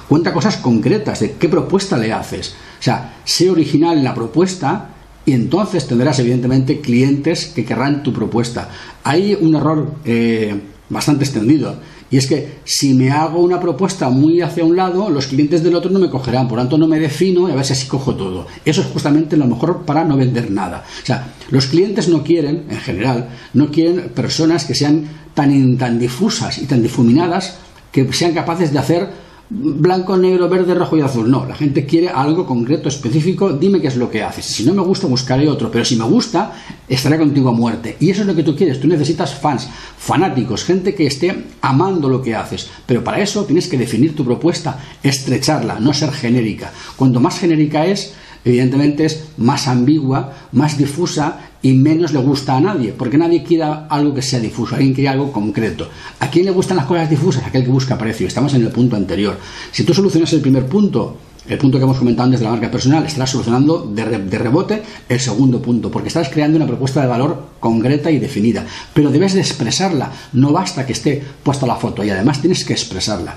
cuenta 0.08 0.34
cosas 0.34 0.58
concretas, 0.58 1.20
de 1.20 1.34
qué 1.34 1.50
propuesta 1.50 1.98
le 1.98 2.14
haces. 2.14 2.56
O 2.80 2.84
sea, 2.84 3.16
sé 3.26 3.50
original 3.50 3.98
en 3.98 4.04
la 4.04 4.16
propuesta 4.16 4.92
y 5.28 5.34
entonces 5.34 5.86
tendrás 5.86 6.18
evidentemente 6.20 6.80
clientes 6.80 7.52
que 7.54 7.66
querrán 7.66 8.02
tu 8.02 8.14
propuesta. 8.14 8.70
Hay 9.04 9.38
un 9.40 9.56
error 9.56 9.96
eh, 10.06 10.56
bastante 10.90 11.26
extendido 11.26 11.76
y 12.10 12.16
es 12.16 12.28
que 12.28 12.60
si 12.64 12.94
me 12.94 13.12
hago 13.12 13.42
una 13.42 13.60
propuesta 13.60 14.10
muy 14.10 14.40
hacia 14.40 14.64
un 14.64 14.78
lado, 14.78 15.10
los 15.10 15.28
clientes 15.28 15.62
del 15.62 15.76
otro 15.76 15.92
no 15.92 16.00
me 16.00 16.10
cogerán, 16.10 16.48
por 16.48 16.60
tanto 16.60 16.78
no 16.78 16.88
me 16.88 16.98
defino 16.98 17.50
y 17.50 17.52
a 17.52 17.56
ver 17.56 17.66
si 17.66 17.74
así 17.74 17.88
cojo 17.88 18.16
todo. 18.16 18.48
Eso 18.64 18.80
es 18.80 18.88
justamente 18.88 19.36
lo 19.36 19.46
mejor 19.46 19.84
para 19.84 20.06
no 20.06 20.16
vender 20.16 20.50
nada. 20.50 20.86
O 21.04 21.06
sea, 21.06 21.34
los 21.50 21.66
clientes 21.66 22.08
no 22.08 22.24
quieren, 22.24 22.64
en 22.70 22.78
general, 22.78 23.28
no 23.54 23.70
quieren 23.70 24.10
personas 24.16 24.64
que 24.64 24.76
sean 24.76 25.10
tan, 25.34 25.78
tan 25.78 26.00
difusas 26.00 26.58
y 26.60 26.68
tan 26.68 26.82
difuminadas 26.82 27.58
que 27.92 28.14
sean 28.14 28.34
capaces 28.34 28.72
de 28.72 28.80
hacer 28.80 29.27
blanco, 29.50 30.18
negro, 30.18 30.50
verde, 30.50 30.74
rojo 30.74 30.98
y 30.98 31.02
azul. 31.02 31.30
No, 31.30 31.46
la 31.46 31.56
gente 31.56 31.86
quiere 31.86 32.10
algo 32.10 32.46
concreto, 32.46 32.90
específico. 32.90 33.54
Dime 33.54 33.82
qué 33.82 33.88
es 33.88 33.96
lo 33.96 34.10
que 34.10 34.24
haces. 34.24 34.46
Si 34.46 34.66
no 34.66 34.74
me 34.74 34.82
gusta, 34.82 35.08
buscaré 35.08 35.48
otro. 35.48 35.72
Pero 35.72 35.86
si 35.86 35.96
me 35.96 36.06
gusta, 36.06 36.54
estaré 36.88 37.18
contigo 37.18 37.50
a 37.50 37.54
muerte. 37.54 37.98
Y 38.00 38.10
eso 38.10 38.22
es 38.22 38.28
lo 38.28 38.36
que 38.36 38.44
tú 38.44 38.56
quieres. 38.56 38.80
Tú 38.80 38.88
necesitas 38.88 39.36
fans, 39.36 39.68
fanáticos, 39.98 40.64
gente 40.64 40.94
que 40.94 41.08
esté 41.08 41.46
amando 41.62 42.10
lo 42.10 42.22
que 42.22 42.36
haces. 42.36 42.70
Pero 42.86 43.04
para 43.04 43.22
eso 43.22 43.46
tienes 43.46 43.68
que 43.68 43.78
definir 43.78 44.16
tu 44.16 44.26
propuesta, 44.26 44.80
estrecharla, 45.04 45.80
no 45.80 45.94
ser 45.94 46.12
genérica. 46.12 46.72
Cuanto 46.96 47.20
más 47.20 47.40
genérica 47.40 47.86
es, 47.86 48.14
evidentemente 48.44 49.06
es 49.06 49.26
más 49.38 49.68
ambigua, 49.68 50.34
más 50.52 50.78
difusa 50.78 51.47
y 51.68 51.74
menos 51.74 52.14
le 52.14 52.20
gusta 52.20 52.56
a 52.56 52.62
nadie, 52.62 52.94
porque 52.94 53.18
nadie 53.18 53.44
quiere 53.44 53.66
algo 53.90 54.14
que 54.14 54.22
sea 54.22 54.40
difuso, 54.40 54.76
alguien 54.76 54.94
quiere 54.94 55.10
algo 55.10 55.34
concreto. 55.34 55.90
¿A 56.22 56.30
quién 56.30 56.46
le 56.46 56.52
gustan 56.52 56.78
las 56.78 56.86
cosas 56.86 57.10
difusas? 57.10 57.44
Aquel 57.46 57.66
que 57.66 57.70
busca 57.70 57.98
precio. 57.98 58.26
Estamos 58.26 58.54
en 58.54 58.62
el 58.62 58.70
punto 58.70 58.96
anterior. 58.96 59.38
Si 59.74 59.84
tú 59.84 59.94
solucionas 59.94 60.32
el 60.32 60.40
primer 60.40 60.66
punto, 60.66 61.18
el 61.46 61.58
punto 61.58 61.78
que 61.78 61.84
hemos 61.84 61.98
comentado 61.98 62.24
antes 62.24 62.40
de 62.40 62.46
la 62.46 62.52
marca 62.52 62.72
personal, 62.72 63.06
estarás 63.06 63.32
solucionando 63.32 63.80
de, 63.80 64.06
de, 64.06 64.38
rebote 64.38 64.82
el 65.10 65.20
segundo 65.20 65.62
punto, 65.62 65.92
porque 65.92 66.08
estás 66.08 66.30
creando 66.30 66.56
una 66.56 66.68
propuesta 66.68 67.02
de 67.02 67.08
valor 67.08 67.48
concreta 67.60 68.10
y 68.10 68.18
definida. 68.18 68.66
Pero 68.94 69.12
debes 69.12 69.34
de 69.34 69.42
expresarla, 69.42 70.10
no 70.32 70.54
basta 70.54 70.86
que 70.86 70.94
esté 70.94 71.22
puesta 71.44 71.68
la 71.68 71.76
foto 71.76 72.02
y 72.02 72.10
además 72.10 72.40
tienes 72.40 72.64
que 72.64 72.72
expresarla. 72.72 73.36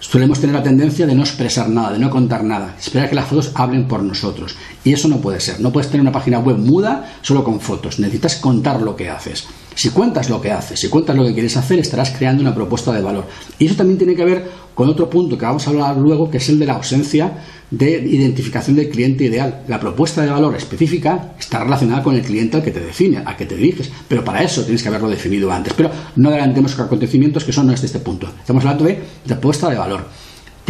Solemos 0.00 0.40
tener 0.40 0.56
la 0.56 0.62
tendencia 0.62 1.06
de 1.06 1.14
no 1.14 1.22
expresar 1.22 1.68
nada, 1.68 1.92
de 1.92 1.98
no 1.98 2.10
contar 2.10 2.42
nada, 2.42 2.74
esperar 2.78 3.08
que 3.08 3.14
las 3.14 3.26
fotos 3.26 3.52
hablen 3.54 3.86
por 3.86 4.02
nosotros. 4.02 4.56
Y 4.82 4.92
eso 4.92 5.08
no 5.08 5.20
puede 5.20 5.40
ser. 5.40 5.60
No 5.60 5.70
puedes 5.70 5.90
tener 5.90 6.00
una 6.00 6.12
página 6.12 6.38
web 6.38 6.56
muda 6.56 7.12
solo 7.20 7.44
con 7.44 7.60
fotos. 7.60 7.98
Necesitas 8.00 8.36
contar 8.36 8.80
lo 8.80 8.96
que 8.96 9.10
haces. 9.10 9.46
Si 9.80 9.88
cuentas 9.88 10.28
lo 10.28 10.42
que 10.42 10.52
haces, 10.52 10.78
si 10.78 10.90
cuentas 10.90 11.16
lo 11.16 11.24
que 11.24 11.32
quieres 11.32 11.56
hacer, 11.56 11.78
estarás 11.78 12.10
creando 12.10 12.42
una 12.42 12.54
propuesta 12.54 12.92
de 12.92 13.00
valor. 13.00 13.24
Y 13.58 13.64
eso 13.64 13.76
también 13.76 13.96
tiene 13.96 14.14
que 14.14 14.26
ver 14.26 14.46
con 14.74 14.90
otro 14.90 15.08
punto 15.08 15.38
que 15.38 15.46
vamos 15.46 15.66
a 15.66 15.70
hablar 15.70 15.96
luego, 15.96 16.30
que 16.30 16.36
es 16.36 16.46
el 16.50 16.58
de 16.58 16.66
la 16.66 16.74
ausencia 16.74 17.32
de 17.70 17.92
identificación 17.92 18.76
del 18.76 18.90
cliente 18.90 19.24
ideal. 19.24 19.62
La 19.68 19.80
propuesta 19.80 20.20
de 20.20 20.28
valor 20.28 20.54
específica 20.54 21.32
está 21.38 21.64
relacionada 21.64 22.02
con 22.02 22.14
el 22.14 22.20
cliente 22.20 22.58
al 22.58 22.62
que 22.62 22.72
te 22.72 22.80
define, 22.80 23.22
al 23.24 23.34
que 23.38 23.46
te 23.46 23.56
diriges, 23.56 23.90
pero 24.06 24.22
para 24.22 24.42
eso 24.42 24.64
tienes 24.64 24.82
que 24.82 24.90
haberlo 24.90 25.08
definido 25.08 25.50
antes. 25.50 25.72
Pero 25.72 25.90
no 26.16 26.28
adelantemos 26.28 26.78
acontecimientos 26.78 27.42
que 27.46 27.52
son 27.54 27.66
no 27.66 27.72
de 27.72 27.86
este 27.86 28.00
punto. 28.00 28.26
Estamos 28.38 28.62
hablando 28.66 28.84
de 28.84 29.02
propuesta 29.26 29.70
de 29.70 29.78
valor 29.78 30.04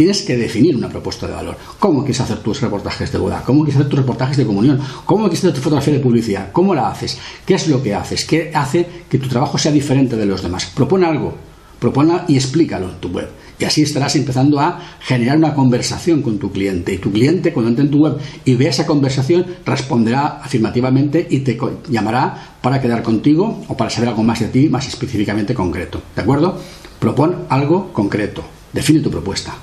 Tienes 0.01 0.23
que 0.23 0.35
definir 0.35 0.75
una 0.75 0.89
propuesta 0.89 1.27
de 1.27 1.33
valor. 1.33 1.55
¿Cómo 1.77 1.99
quieres 1.99 2.19
hacer 2.21 2.39
tus 2.39 2.59
reportajes 2.59 3.11
de 3.11 3.19
boda? 3.19 3.43
¿Cómo 3.45 3.59
quieres 3.59 3.75
hacer 3.75 3.87
tus 3.87 3.99
reportajes 3.99 4.35
de 4.35 4.47
comunión? 4.47 4.79
¿Cómo 5.05 5.25
quieres 5.25 5.41
hacer 5.41 5.53
tu 5.53 5.61
fotografía 5.61 5.93
de 5.93 5.99
publicidad? 5.99 6.51
¿Cómo 6.51 6.73
la 6.73 6.89
haces? 6.89 7.19
¿Qué 7.45 7.53
es 7.53 7.67
lo 7.67 7.83
que 7.83 7.93
haces? 7.93 8.25
¿Qué 8.25 8.49
hace 8.51 8.87
que 9.07 9.19
tu 9.19 9.29
trabajo 9.29 9.59
sea 9.59 9.71
diferente 9.71 10.15
de 10.15 10.25
los 10.25 10.41
demás? 10.41 10.65
Propone 10.73 11.05
algo, 11.05 11.35
propone 11.79 12.21
y 12.27 12.35
explícalo 12.35 12.89
en 12.89 12.95
tu 12.99 13.09
web. 13.09 13.29
Y 13.59 13.65
así 13.65 13.83
estarás 13.83 14.15
empezando 14.15 14.59
a 14.59 14.79
generar 15.01 15.37
una 15.37 15.53
conversación 15.53 16.23
con 16.23 16.39
tu 16.39 16.51
cliente. 16.51 16.95
Y 16.95 16.97
tu 16.97 17.11
cliente, 17.11 17.53
cuando 17.53 17.69
entre 17.69 17.85
en 17.85 17.91
tu 17.91 17.99
web 17.99 18.17
y 18.43 18.55
vea 18.55 18.71
esa 18.71 18.87
conversación, 18.87 19.45
responderá 19.63 20.41
afirmativamente 20.43 21.27
y 21.29 21.41
te 21.41 21.59
llamará 21.91 22.55
para 22.59 22.81
quedar 22.81 23.03
contigo 23.03 23.61
o 23.67 23.77
para 23.77 23.91
saber 23.91 24.09
algo 24.09 24.23
más 24.23 24.39
de 24.39 24.47
ti, 24.47 24.67
más 24.67 24.87
específicamente 24.87 25.53
concreto. 25.53 26.01
¿De 26.15 26.23
acuerdo? 26.23 26.57
Propon 26.97 27.45
algo 27.49 27.93
concreto. 27.93 28.43
Define 28.73 29.01
tu 29.01 29.11
propuesta. 29.11 29.61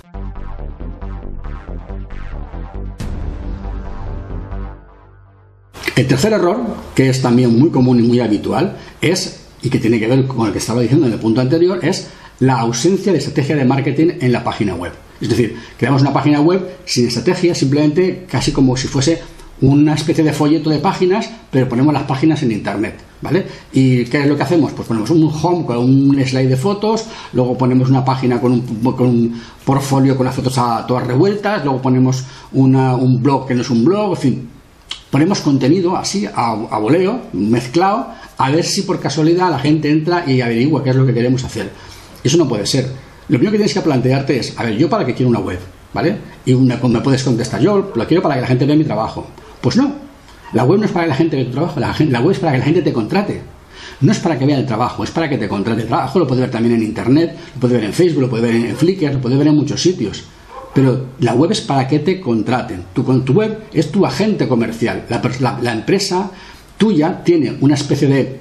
El 5.99 6.07
tercer 6.07 6.33
error, 6.33 6.61
que 6.95 7.09
es 7.09 7.21
también 7.21 7.59
muy 7.59 7.71
común 7.71 7.99
y 7.99 8.05
muy 8.05 8.21
habitual, 8.21 8.77
es, 9.01 9.41
y 9.63 9.69
que 9.69 9.81
tiene 9.81 9.99
que 9.99 10.07
ver 10.07 10.29
con 10.29 10.47
el 10.47 10.53
que 10.53 10.61
estaba 10.61 10.81
diciendo 10.81 11.09
en 11.09 11.13
el 11.13 11.19
punto 11.19 11.41
anterior, 11.41 11.81
es 11.83 12.07
la 12.39 12.61
ausencia 12.61 13.11
de 13.11 13.19
estrategia 13.19 13.57
de 13.57 13.65
marketing 13.65 14.11
en 14.21 14.31
la 14.31 14.45
página 14.45 14.77
web. 14.77 14.93
Es 15.21 15.29
decir, 15.29 15.57
creamos 15.77 16.03
una 16.03 16.13
página 16.13 16.41
web 16.41 16.65
sin 16.85 17.09
estrategia, 17.09 17.53
simplemente 17.53 18.27
casi 18.31 18.53
como 18.53 18.77
si 18.77 18.87
fuese 18.87 19.21
una 19.61 19.95
especie 19.95 20.23
de 20.23 20.33
folleto 20.33 20.71
de 20.71 20.79
páginas, 20.79 21.29
pero 21.51 21.69
ponemos 21.69 21.93
las 21.93 22.05
páginas 22.05 22.45
en 22.45 22.53
internet, 22.53 22.95
¿vale? 23.21 23.45
¿Y 23.73 24.05
qué 24.05 24.21
es 24.21 24.29
lo 24.29 24.37
que 24.37 24.45
hacemos? 24.45 24.71
Pues 24.75 24.87
ponemos 24.87 25.11
un 25.11 25.25
home 25.25 25.67
con 25.67 25.79
un 25.79 26.25
slide 26.25 26.49
de 26.49 26.57
fotos, 26.57 27.07
luego 27.33 27.59
ponemos 27.59 27.91
una 27.91 28.05
página 28.05 28.41
con 28.41 28.53
un, 28.53 29.43
portfolio 29.65 30.17
con 30.17 30.27
las 30.27 30.37
fotos 30.37 30.57
a 30.59 30.87
todas 30.87 31.09
revueltas, 31.09 31.65
luego 31.65 31.83
ponemos 31.83 32.23
un 32.53 33.21
blog 33.21 33.49
que 33.49 33.57
no 33.57 33.63
es 33.63 33.71
un 33.71 33.85
blog, 33.85 34.11
en 34.13 34.17
fin, 34.17 34.49
ponemos 35.11 35.41
contenido 35.41 35.97
así, 35.97 36.27
a, 36.27 36.53
a 36.53 36.79
voleo, 36.79 37.23
mezclado, 37.33 38.09
a 38.37 38.51
ver 38.51 38.65
si 38.65 38.83
por 38.83 39.01
casualidad 39.01 39.51
la 39.51 39.59
gente 39.59 39.91
entra 39.91 40.25
y 40.27 40.41
averigua 40.41 40.83
qué 40.83 40.91
es 40.91 40.97
lo 40.97 41.07
que 41.07 41.15
queremos 41.15 41.45
hacer. 41.45 41.71
Eso 42.23 42.37
no 42.37 42.49
puede 42.49 42.67
ser. 42.67 42.87
Lo 43.29 43.39
primero 43.39 43.53
que 43.53 43.59
tienes 43.59 43.75
que 43.75 43.81
plantearte 43.81 44.39
es, 44.39 44.59
a 44.59 44.65
ver, 44.65 44.77
yo 44.77 44.89
para 44.89 45.05
qué 45.05 45.15
quiero 45.15 45.29
una 45.31 45.41
web, 45.41 45.59
¿vale? 45.93 46.17
Y 46.45 46.55
una, 46.55 46.77
me 46.77 47.01
puedes 47.01 47.23
contestar, 47.23 47.61
yo 47.61 47.93
la 47.95 48.07
quiero 48.07 48.23
para 48.23 48.37
que 48.37 48.41
la 48.41 48.47
gente 48.47 48.65
vea 48.67 48.77
mi 48.77 48.85
trabajo. 48.85 49.27
Pues 49.61 49.77
no, 49.77 49.93
la 50.53 50.65
web 50.65 50.81
no 50.81 50.87
es 50.87 50.93
para 50.93 51.05
que 51.05 51.11
la 51.11 51.17
gente 51.17 51.37
vea 51.37 51.45
tu 51.47 51.53
trabajo, 51.53 51.81
la, 51.81 51.95
la 51.99 52.21
web 52.21 52.33
es 52.33 52.39
para 52.39 52.53
que 52.53 52.59
la 52.59 52.65
gente 52.65 52.83
te 52.83 52.93
contrate. 52.93 53.43
No 54.01 54.13
es 54.13 54.19
para 54.19 54.39
que 54.39 54.47
vea 54.47 54.59
el 54.59 54.67
trabajo, 54.67 55.03
es 55.03 55.11
para 55.11 55.29
que 55.29 55.39
te 55.39 55.49
contrate 55.49 55.83
el 55.83 55.89
trabajo. 55.89 56.19
Lo 56.21 56.27
puede 56.27 56.43
ver 56.43 56.51
también 56.51 56.77
en 56.77 56.83
Internet, 56.83 57.37
lo 57.55 57.61
puede 57.61 57.75
ver 57.75 57.85
en 57.85 57.93
Facebook, 57.93 58.23
lo 58.23 58.31
puede 58.31 58.43
ver 58.45 58.55
en 58.55 58.77
Flickr, 58.77 59.15
lo 59.15 59.21
puede 59.21 59.37
ver 59.37 59.49
en 59.49 59.57
muchos 59.57 59.83
sitios. 59.83 60.25
Pero 60.79 61.07
la 61.19 61.35
web 61.35 61.51
es 61.51 61.61
para 61.61 61.89
que 61.89 61.99
te 61.99 62.21
contraten. 62.21 62.85
Tu, 62.93 63.03
tu 63.23 63.33
web 63.33 63.65
es 63.73 63.91
tu 63.91 64.07
agente 64.07 64.47
comercial. 64.47 65.07
la 65.11 65.73
empresa 65.73 66.31
tuya 66.77 67.25
tiene 67.25 67.57
una 67.61 67.75
especie 67.75 68.07
de 68.07 68.39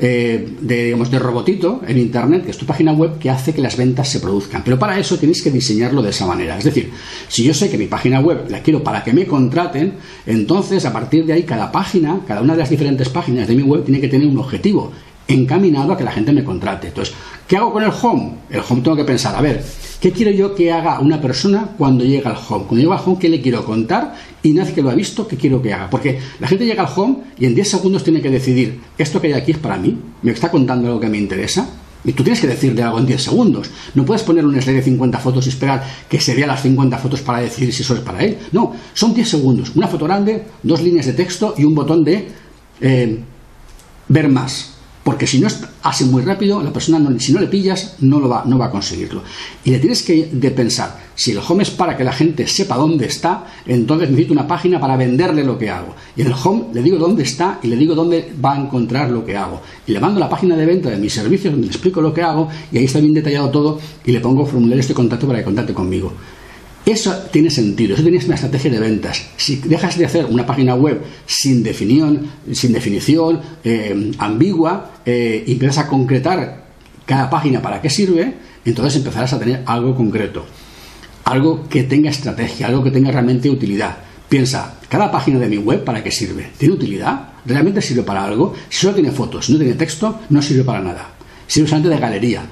eh, 0.00 0.54
de, 0.60 0.84
digamos, 0.84 1.10
de 1.10 1.18
robotito 1.18 1.82
en 1.84 1.98
Internet, 1.98 2.44
que 2.44 2.52
es 2.52 2.56
tu 2.56 2.64
página 2.64 2.92
web, 2.92 3.18
que 3.18 3.30
hace 3.30 3.52
que 3.52 3.60
las 3.60 3.76
ventas 3.76 4.08
se 4.08 4.20
produzcan. 4.20 4.62
Pero 4.64 4.78
para 4.78 4.96
eso 4.96 5.18
tienes 5.18 5.42
que 5.42 5.50
diseñarlo 5.50 6.02
de 6.02 6.10
esa 6.10 6.24
manera. 6.24 6.56
Es 6.56 6.62
decir, 6.62 6.92
si 7.26 7.42
yo 7.42 7.52
sé 7.52 7.68
que 7.68 7.76
mi 7.76 7.86
página 7.86 8.20
web 8.20 8.44
la 8.48 8.62
quiero 8.62 8.84
para 8.84 9.02
que 9.02 9.12
me 9.12 9.26
contraten, 9.26 9.94
entonces 10.24 10.84
a 10.84 10.92
partir 10.92 11.26
de 11.26 11.32
ahí 11.32 11.42
cada 11.42 11.72
página, 11.72 12.20
cada 12.28 12.42
una 12.42 12.52
de 12.52 12.60
las 12.60 12.70
diferentes 12.70 13.08
páginas 13.08 13.48
de 13.48 13.56
mi 13.56 13.62
web 13.62 13.82
tiene 13.84 14.00
que 14.00 14.06
tener 14.06 14.28
un 14.28 14.38
objetivo 14.38 14.92
encaminado 15.28 15.92
a 15.92 15.96
que 15.96 16.04
la 16.04 16.10
gente 16.10 16.32
me 16.32 16.42
contrate. 16.42 16.88
Entonces, 16.88 17.14
¿qué 17.46 17.56
hago 17.56 17.72
con 17.72 17.82
el 17.82 17.92
home? 18.02 18.32
El 18.50 18.62
home 18.66 18.80
tengo 18.80 18.96
que 18.96 19.04
pensar, 19.04 19.36
a 19.36 19.40
ver, 19.40 19.62
¿qué 20.00 20.10
quiero 20.10 20.30
yo 20.32 20.54
que 20.54 20.72
haga 20.72 20.98
una 21.00 21.20
persona 21.20 21.68
cuando 21.76 22.04
llega 22.04 22.30
al 22.30 22.36
home? 22.36 22.64
Cuando 22.66 22.76
llega 22.76 22.96
al 22.96 23.02
home, 23.04 23.18
¿qué 23.20 23.28
le 23.28 23.40
quiero 23.40 23.64
contar? 23.64 24.14
Y 24.42 24.54
vez 24.54 24.72
que 24.72 24.82
lo 24.82 24.90
ha 24.90 24.94
visto, 24.94 25.28
¿qué 25.28 25.36
quiero 25.36 25.60
que 25.60 25.72
haga? 25.72 25.90
Porque 25.90 26.18
la 26.40 26.48
gente 26.48 26.64
llega 26.64 26.82
al 26.82 26.92
home 26.94 27.18
y 27.38 27.44
en 27.44 27.54
10 27.54 27.68
segundos 27.68 28.02
tiene 28.02 28.22
que 28.22 28.30
decidir, 28.30 28.80
¿esto 28.96 29.20
que 29.20 29.28
hay 29.28 29.34
aquí 29.34 29.52
es 29.52 29.58
para 29.58 29.76
mí? 29.76 29.96
¿Me 30.22 30.32
está 30.32 30.50
contando 30.50 30.88
algo 30.88 31.00
que 31.00 31.08
me 31.08 31.18
interesa? 31.18 31.68
Y 32.04 32.12
tú 32.12 32.22
tienes 32.22 32.40
que 32.40 32.46
decirle 32.46 32.82
algo 32.82 32.98
en 32.98 33.06
10 33.06 33.22
segundos. 33.22 33.70
No 33.94 34.04
puedes 34.04 34.22
poner 34.22 34.46
un 34.46 34.60
slide 34.60 34.76
de 34.76 34.82
50 34.82 35.18
fotos 35.18 35.46
y 35.46 35.48
esperar 35.50 35.84
que 36.08 36.20
se 36.20 36.34
vea 36.34 36.46
las 36.46 36.62
50 36.62 36.96
fotos 36.96 37.20
para 37.20 37.40
decidir 37.40 37.74
si 37.74 37.82
eso 37.82 37.94
es 37.94 38.00
para 38.00 38.24
él. 38.24 38.38
No, 38.52 38.72
son 38.94 39.12
10 39.12 39.28
segundos. 39.28 39.72
Una 39.74 39.88
foto 39.88 40.04
grande, 40.06 40.44
dos 40.62 40.80
líneas 40.80 41.06
de 41.06 41.12
texto 41.12 41.54
y 41.58 41.64
un 41.64 41.74
botón 41.74 42.04
de 42.04 42.28
eh, 42.80 43.18
ver 44.08 44.28
más. 44.28 44.77
Porque 45.08 45.26
si 45.26 45.40
no 45.40 45.48
hace 45.84 46.04
muy 46.04 46.20
rápido, 46.20 46.62
la 46.62 46.70
persona, 46.70 47.00
si 47.18 47.32
no 47.32 47.40
le 47.40 47.46
pillas, 47.46 47.94
no, 48.00 48.20
lo 48.20 48.28
va, 48.28 48.42
no 48.44 48.58
va 48.58 48.66
a 48.66 48.70
conseguirlo. 48.70 49.22
Y 49.64 49.70
le 49.70 49.78
tienes 49.78 50.02
que 50.02 50.28
de 50.30 50.50
pensar, 50.50 51.00
si 51.14 51.30
el 51.30 51.38
home 51.38 51.62
es 51.62 51.70
para 51.70 51.96
que 51.96 52.04
la 52.04 52.12
gente 52.12 52.46
sepa 52.46 52.76
dónde 52.76 53.06
está, 53.06 53.46
entonces 53.64 54.10
necesito 54.10 54.34
una 54.34 54.46
página 54.46 54.78
para 54.78 54.98
venderle 54.98 55.44
lo 55.44 55.56
que 55.56 55.70
hago. 55.70 55.94
Y 56.14 56.20
en 56.20 56.26
el 56.26 56.34
home 56.34 56.64
le 56.74 56.82
digo 56.82 56.98
dónde 56.98 57.22
está 57.22 57.58
y 57.62 57.68
le 57.68 57.76
digo 57.76 57.94
dónde 57.94 58.34
va 58.44 58.52
a 58.52 58.60
encontrar 58.60 59.10
lo 59.10 59.24
que 59.24 59.34
hago. 59.34 59.62
Y 59.86 59.92
le 59.92 59.98
mando 59.98 60.20
la 60.20 60.28
página 60.28 60.54
de 60.56 60.66
venta 60.66 60.90
de 60.90 60.98
mis 60.98 61.14
servicios 61.14 61.54
donde 61.54 61.68
le 61.68 61.72
explico 61.72 62.02
lo 62.02 62.12
que 62.12 62.20
hago 62.20 62.50
y 62.70 62.76
ahí 62.76 62.84
está 62.84 63.00
bien 63.00 63.14
detallado 63.14 63.48
todo 63.48 63.80
y 64.04 64.12
le 64.12 64.20
pongo 64.20 64.44
formularios 64.44 64.88
de 64.88 64.92
contacto 64.92 65.26
para 65.26 65.38
que 65.38 65.46
contacte 65.46 65.72
conmigo. 65.72 66.12
Eso 66.88 67.14
tiene 67.30 67.50
sentido, 67.50 67.92
eso 67.92 68.02
tienes 68.02 68.24
una 68.24 68.36
estrategia 68.36 68.70
de 68.70 68.80
ventas. 68.80 69.22
Si 69.36 69.56
dejas 69.56 69.98
de 69.98 70.06
hacer 70.06 70.24
una 70.24 70.46
página 70.46 70.74
web 70.74 71.02
sin 71.26 71.62
definición, 71.62 72.26
sin 72.50 72.72
definición 72.72 73.42
eh, 73.62 74.12
ambigua, 74.16 74.92
eh, 75.04 75.44
y 75.46 75.52
empiezas 75.52 75.84
a 75.84 75.86
concretar 75.86 76.64
cada 77.04 77.28
página 77.28 77.60
para 77.60 77.82
qué 77.82 77.90
sirve, 77.90 78.36
entonces 78.64 78.96
empezarás 78.96 79.34
a 79.34 79.38
tener 79.38 79.64
algo 79.66 79.94
concreto, 79.94 80.46
algo 81.24 81.68
que 81.68 81.82
tenga 81.82 82.08
estrategia, 82.08 82.68
algo 82.68 82.82
que 82.82 82.90
tenga 82.90 83.10
realmente 83.10 83.50
utilidad. 83.50 83.98
Piensa, 84.26 84.78
cada 84.88 85.12
página 85.12 85.38
de 85.38 85.48
mi 85.48 85.58
web, 85.58 85.84
¿para 85.84 86.02
qué 86.02 86.10
sirve? 86.10 86.52
¿Tiene 86.56 86.72
utilidad? 86.72 87.32
¿Realmente 87.44 87.82
sirve 87.82 88.02
para 88.02 88.24
algo? 88.24 88.54
Si 88.70 88.80
solo 88.80 88.94
tiene 88.94 89.10
fotos, 89.10 89.50
no 89.50 89.58
tiene 89.58 89.74
texto, 89.74 90.20
no 90.30 90.40
sirve 90.40 90.64
para 90.64 90.80
nada. 90.80 91.10
Sirve 91.46 91.68
solamente 91.68 91.94
de 91.94 92.00
galería. 92.00 92.46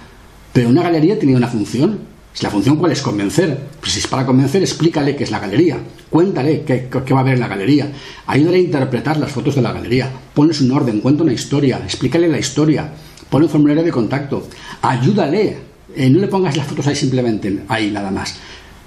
Pero 0.52 0.68
una 0.68 0.82
galería 0.82 1.18
tiene 1.18 1.34
una 1.34 1.48
función 1.48 2.15
si 2.36 2.44
la 2.44 2.50
función 2.50 2.76
cuál 2.76 2.92
es 2.92 3.00
convencer, 3.00 3.58
pues 3.80 3.92
si 3.92 4.00
es 4.00 4.06
para 4.06 4.26
convencer, 4.26 4.60
explícale 4.60 5.16
qué 5.16 5.24
es 5.24 5.30
la 5.30 5.38
galería, 5.38 5.78
cuéntale 6.10 6.64
qué, 6.64 6.86
va 6.92 7.16
a 7.16 7.20
haber 7.20 7.32
en 7.32 7.40
la 7.40 7.48
galería, 7.48 7.90
ayúdale 8.26 8.58
a 8.58 8.60
interpretar 8.60 9.16
las 9.16 9.32
fotos 9.32 9.54
de 9.54 9.62
la 9.62 9.72
galería, 9.72 10.10
pones 10.34 10.60
un 10.60 10.70
orden, 10.70 11.00
cuenta 11.00 11.22
una 11.22 11.32
historia, 11.32 11.78
explícale 11.82 12.28
la 12.28 12.38
historia, 12.38 12.92
pon 13.30 13.42
un 13.42 13.48
formulario 13.48 13.82
de 13.82 13.90
contacto, 13.90 14.46
ayúdale, 14.82 15.56
eh, 15.96 16.10
no 16.10 16.18
le 16.20 16.28
pongas 16.28 16.58
las 16.58 16.66
fotos 16.66 16.86
ahí 16.88 16.94
simplemente, 16.94 17.62
ahí 17.68 17.90
nada 17.90 18.10
más, 18.10 18.34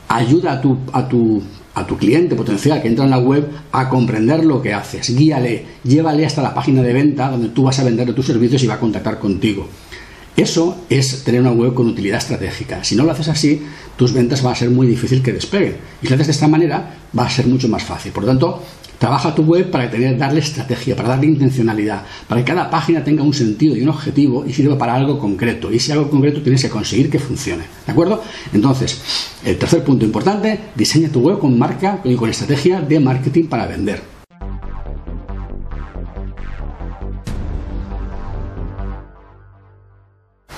ayuda 0.09 0.51
a 0.51 0.61
tu, 0.61 0.77
a 0.93 1.07
tu, 1.07 1.41
a 1.73 1.87
tu 1.87 1.97
cliente 1.97 2.35
potencial 2.35 2.79
que 2.83 2.87
entra 2.87 3.05
en 3.05 3.09
la 3.09 3.17
web 3.17 3.49
a 3.71 3.89
comprender 3.89 4.45
lo 4.45 4.61
que 4.61 4.75
haces, 4.75 5.09
guíale, 5.09 5.65
llévale 5.83 6.23
hasta 6.23 6.43
la 6.43 6.53
página 6.53 6.83
de 6.83 6.93
venta 6.93 7.31
donde 7.31 7.49
tú 7.49 7.63
vas 7.63 7.79
a 7.79 7.83
vender 7.83 8.13
tus 8.13 8.27
servicios 8.27 8.61
y 8.61 8.67
va 8.67 8.75
a 8.75 8.79
contactar 8.79 9.17
contigo. 9.17 9.67
Eso 10.39 10.85
es 10.89 11.25
tener 11.25 11.41
una 11.41 11.51
web 11.51 11.73
con 11.73 11.89
utilidad 11.89 12.19
estratégica. 12.19 12.81
Si 12.81 12.95
no 12.95 13.03
lo 13.03 13.11
haces 13.11 13.27
así, 13.27 13.61
tus 13.97 14.13
ventas 14.13 14.45
va 14.45 14.53
a 14.53 14.55
ser 14.55 14.69
muy 14.69 14.87
difícil 14.87 15.21
que 15.21 15.33
despeguen. 15.33 15.75
Y 16.01 16.05
si 16.05 16.09
lo 16.11 16.15
haces 16.15 16.27
de 16.27 16.31
esta 16.31 16.47
manera, 16.47 16.95
va 17.17 17.25
a 17.25 17.29
ser 17.29 17.45
mucho 17.45 17.67
más 17.67 17.83
fácil. 17.83 18.13
Por 18.13 18.23
lo 18.23 18.29
tanto, 18.29 18.63
trabaja 18.97 19.35
tu 19.35 19.43
web 19.43 19.69
para 19.69 19.91
tener, 19.91 20.17
darle 20.17 20.39
estrategia, 20.39 20.95
para 20.95 21.09
darle 21.09 21.25
intencionalidad, 21.25 22.05
para 22.25 22.39
que 22.39 22.53
cada 22.53 22.69
página 22.69 23.03
tenga 23.03 23.21
un 23.21 23.33
sentido 23.33 23.75
y 23.75 23.81
un 23.81 23.89
objetivo 23.89 24.45
y 24.45 24.53
sirva 24.53 24.77
para 24.77 24.95
algo 24.95 25.19
concreto. 25.19 25.73
Y 25.73 25.79
si 25.81 25.91
algo 25.91 26.09
concreto 26.09 26.41
tienes 26.41 26.61
que 26.61 26.69
conseguir 26.69 27.09
que 27.09 27.19
funcione. 27.19 27.65
¿De 27.85 27.91
acuerdo? 27.91 28.23
Entonces, 28.53 29.01
el 29.43 29.57
tercer 29.57 29.83
punto 29.83 30.05
importante, 30.05 30.57
diseña 30.73 31.09
tu 31.09 31.19
web 31.19 31.37
con 31.37 31.59
marca 31.59 31.99
y 32.05 32.15
con 32.15 32.29
estrategia 32.29 32.79
de 32.79 32.97
marketing 33.01 33.47
para 33.47 33.67
vender. 33.67 34.08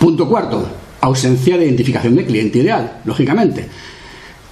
Punto 0.01 0.27
cuarto, 0.27 0.67
ausencia 1.01 1.60
de 1.60 1.65
identificación 1.65 2.15
de 2.15 2.25
cliente 2.25 2.58
ideal, 2.58 3.01
lógicamente. 3.05 3.67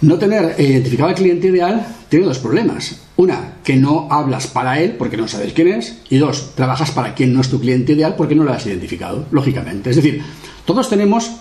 No 0.01 0.19
tener 0.19 0.53
identificado 0.59 1.09
al 1.09 1.15
cliente 1.15 1.47
ideal 1.47 1.87
tiene 2.07 2.27
dos 2.27 2.37
problemas. 2.37 2.97
Una, 3.17 3.55
que 3.63 3.75
no 3.75 4.07
hablas 4.11 4.45
para 4.45 4.79
él 4.79 4.91
porque 4.91 5.17
no 5.17 5.27
sabes 5.27 5.53
quién 5.53 5.69
es. 5.69 6.01
Y 6.11 6.19
dos, 6.19 6.53
trabajas 6.53 6.91
para 6.91 7.15
quien 7.15 7.33
no 7.33 7.41
es 7.41 7.49
tu 7.49 7.59
cliente 7.59 7.93
ideal 7.93 8.13
porque 8.15 8.35
no 8.35 8.43
lo 8.43 8.53
has 8.53 8.67
identificado, 8.67 9.25
lógicamente. 9.31 9.89
Es 9.89 9.95
decir, 9.95 10.21
todos 10.65 10.87
tenemos, 10.87 11.31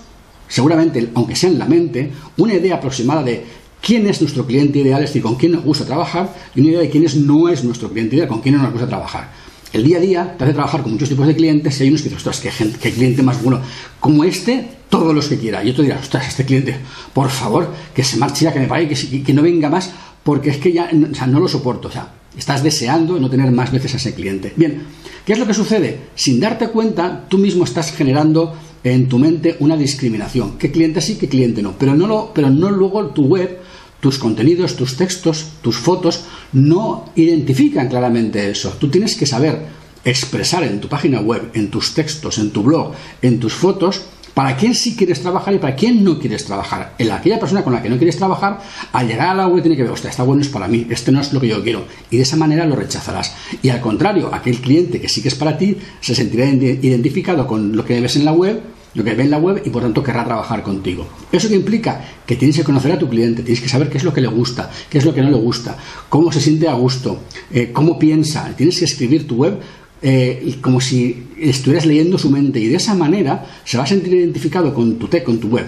seguramente, 0.48 1.10
aunque 1.14 1.36
sea 1.36 1.50
en 1.50 1.58
la 1.58 1.66
mente, 1.66 2.10
una 2.38 2.54
idea 2.54 2.76
aproximada 2.76 3.22
de 3.22 3.44
quién 3.82 4.06
es 4.06 4.22
nuestro 4.22 4.46
cliente 4.46 4.78
ideal, 4.78 5.02
es 5.02 5.10
decir, 5.10 5.20
con 5.20 5.34
quién 5.34 5.52
nos 5.52 5.64
gusta 5.64 5.84
trabajar, 5.84 6.34
y 6.54 6.60
una 6.60 6.70
idea 6.70 6.80
de 6.80 6.88
quién 6.88 7.04
no 7.26 7.50
es 7.50 7.62
nuestro 7.62 7.90
cliente 7.90 8.16
ideal, 8.16 8.28
con 8.28 8.40
quién 8.40 8.56
no 8.56 8.62
nos 8.62 8.72
gusta 8.72 8.88
trabajar 8.88 9.47
el 9.72 9.84
día 9.84 9.98
a 9.98 10.00
día 10.00 10.34
te 10.36 10.44
hace 10.44 10.52
trabajar 10.52 10.82
con 10.82 10.92
muchos 10.92 11.08
tipos 11.08 11.26
de 11.26 11.36
clientes 11.36 11.78
y 11.78 11.84
hay 11.84 11.88
unos 11.90 12.02
que 12.02 12.08
dicen, 12.08 12.30
ostras, 12.30 12.40
qué, 12.80 12.90
cliente 12.90 13.22
más 13.22 13.42
bueno. 13.42 13.60
Como 14.00 14.24
este, 14.24 14.66
todos 14.88 15.14
los 15.14 15.28
que 15.28 15.38
quiera. 15.38 15.62
Y 15.62 15.70
otro 15.70 15.82
dirá, 15.82 15.98
ostras, 15.98 16.28
este 16.28 16.44
cliente, 16.44 16.76
por 17.12 17.30
favor, 17.30 17.72
que 17.94 18.02
se 18.02 18.16
marche 18.16 18.44
ya, 18.44 18.52
que 18.52 18.60
me 18.60 18.66
pague, 18.66 18.88
que, 18.88 19.22
que 19.22 19.34
no 19.34 19.42
venga 19.42 19.68
más, 19.68 19.90
porque 20.22 20.50
es 20.50 20.56
que 20.58 20.72
ya 20.72 20.90
no 20.92 21.40
lo 21.40 21.48
soporto. 21.48 21.88
O 21.88 21.90
sea, 21.90 22.12
estás 22.36 22.62
deseando 22.62 23.18
no 23.18 23.28
tener 23.28 23.50
más 23.50 23.72
veces 23.72 23.94
a 23.94 23.96
ese 23.96 24.14
cliente. 24.14 24.52
Bien, 24.56 24.82
¿qué 25.24 25.32
es 25.32 25.38
lo 25.38 25.46
que 25.46 25.54
sucede? 25.54 25.98
Sin 26.14 26.40
darte 26.40 26.68
cuenta, 26.68 27.26
tú 27.28 27.38
mismo 27.38 27.64
estás 27.64 27.92
generando 27.92 28.54
en 28.84 29.08
tu 29.08 29.18
mente 29.18 29.56
una 29.60 29.76
discriminación. 29.76 30.56
¿Qué 30.58 30.70
cliente 30.70 31.00
sí, 31.00 31.16
qué 31.16 31.28
cliente 31.28 31.62
no? 31.62 31.74
Pero 31.78 31.94
no, 31.94 32.06
lo, 32.06 32.32
pero 32.32 32.48
no 32.48 32.70
luego 32.70 33.06
tu 33.08 33.24
web, 33.26 33.58
tus 34.00 34.18
contenidos, 34.18 34.76
tus 34.76 34.96
textos, 34.96 35.46
tus 35.62 35.76
fotos, 35.76 36.24
no 36.52 37.06
identifican 37.16 37.88
claramente 37.88 38.50
eso. 38.50 38.70
Tú 38.78 38.88
tienes 38.88 39.16
que 39.16 39.26
saber 39.26 39.66
expresar 40.04 40.64
en 40.64 40.80
tu 40.80 40.88
página 40.88 41.20
web, 41.20 41.50
en 41.54 41.70
tus 41.70 41.94
textos, 41.94 42.38
en 42.38 42.50
tu 42.50 42.62
blog, 42.62 42.92
en 43.22 43.40
tus 43.40 43.54
fotos, 43.54 44.02
para 44.38 44.56
quién 44.56 44.72
sí 44.72 44.94
quieres 44.94 45.20
trabajar 45.20 45.52
y 45.54 45.58
para 45.58 45.74
quién 45.74 46.04
no 46.04 46.16
quieres 46.20 46.44
trabajar. 46.44 46.94
En 46.98 47.10
aquella 47.10 47.40
persona 47.40 47.64
con 47.64 47.72
la 47.72 47.82
que 47.82 47.88
no 47.88 47.96
quieres 47.96 48.16
trabajar, 48.16 48.60
al 48.92 49.08
llegar 49.08 49.30
a 49.30 49.34
la 49.34 49.48
web 49.48 49.62
tiene 49.62 49.76
que 49.76 49.82
ver, 49.82 49.90
hostia, 49.90 50.10
está 50.10 50.22
bueno 50.22 50.42
es 50.42 50.48
para 50.48 50.68
mí, 50.68 50.86
este 50.90 51.10
no 51.10 51.20
es 51.20 51.32
lo 51.32 51.40
que 51.40 51.48
yo 51.48 51.60
quiero. 51.60 51.84
Y 52.08 52.18
de 52.18 52.22
esa 52.22 52.36
manera 52.36 52.64
lo 52.64 52.76
rechazarás. 52.76 53.34
Y 53.62 53.70
al 53.70 53.80
contrario, 53.80 54.30
aquel 54.32 54.60
cliente 54.60 55.00
que 55.00 55.08
sí 55.08 55.22
que 55.22 55.28
es 55.28 55.34
para 55.34 55.58
ti, 55.58 55.76
se 56.00 56.14
sentirá 56.14 56.46
identificado 56.46 57.48
con 57.48 57.76
lo 57.76 57.84
que 57.84 58.00
ves 58.00 58.14
en 58.14 58.24
la 58.24 58.32
web, 58.32 58.62
lo 58.98 59.04
que 59.04 59.14
ve 59.14 59.22
en 59.22 59.30
la 59.30 59.38
web 59.38 59.62
y 59.64 59.70
por 59.70 59.82
tanto 59.82 60.02
querrá 60.02 60.24
trabajar 60.24 60.62
contigo. 60.62 61.06
¿Eso 61.30 61.48
que 61.48 61.54
implica? 61.54 62.04
Que 62.26 62.34
tienes 62.34 62.56
que 62.56 62.64
conocer 62.64 62.90
a 62.90 62.98
tu 62.98 63.08
cliente, 63.08 63.42
tienes 63.42 63.62
que 63.62 63.68
saber 63.68 63.88
qué 63.88 63.96
es 63.96 64.04
lo 64.04 64.12
que 64.12 64.20
le 64.20 64.26
gusta, 64.26 64.70
qué 64.90 64.98
es 64.98 65.04
lo 65.04 65.14
que 65.14 65.22
no 65.22 65.30
le 65.30 65.36
gusta, 65.36 65.78
cómo 66.08 66.32
se 66.32 66.40
siente 66.40 66.68
a 66.68 66.74
gusto, 66.74 67.20
eh, 67.52 67.70
cómo 67.72 67.98
piensa. 67.98 68.52
Tienes 68.56 68.78
que 68.78 68.86
escribir 68.86 69.28
tu 69.28 69.36
web 69.36 69.60
eh, 70.02 70.56
como 70.60 70.80
si 70.80 71.28
estuvieras 71.40 71.86
leyendo 71.86 72.18
su 72.18 72.30
mente 72.30 72.60
y 72.60 72.66
de 72.66 72.76
esa 72.76 72.94
manera 72.94 73.46
se 73.64 73.78
va 73.78 73.84
a 73.84 73.86
sentir 73.86 74.14
identificado 74.14 74.74
con 74.74 74.96
tu 74.98 75.06
tech, 75.06 75.22
con 75.22 75.38
tu 75.38 75.48
web. 75.48 75.66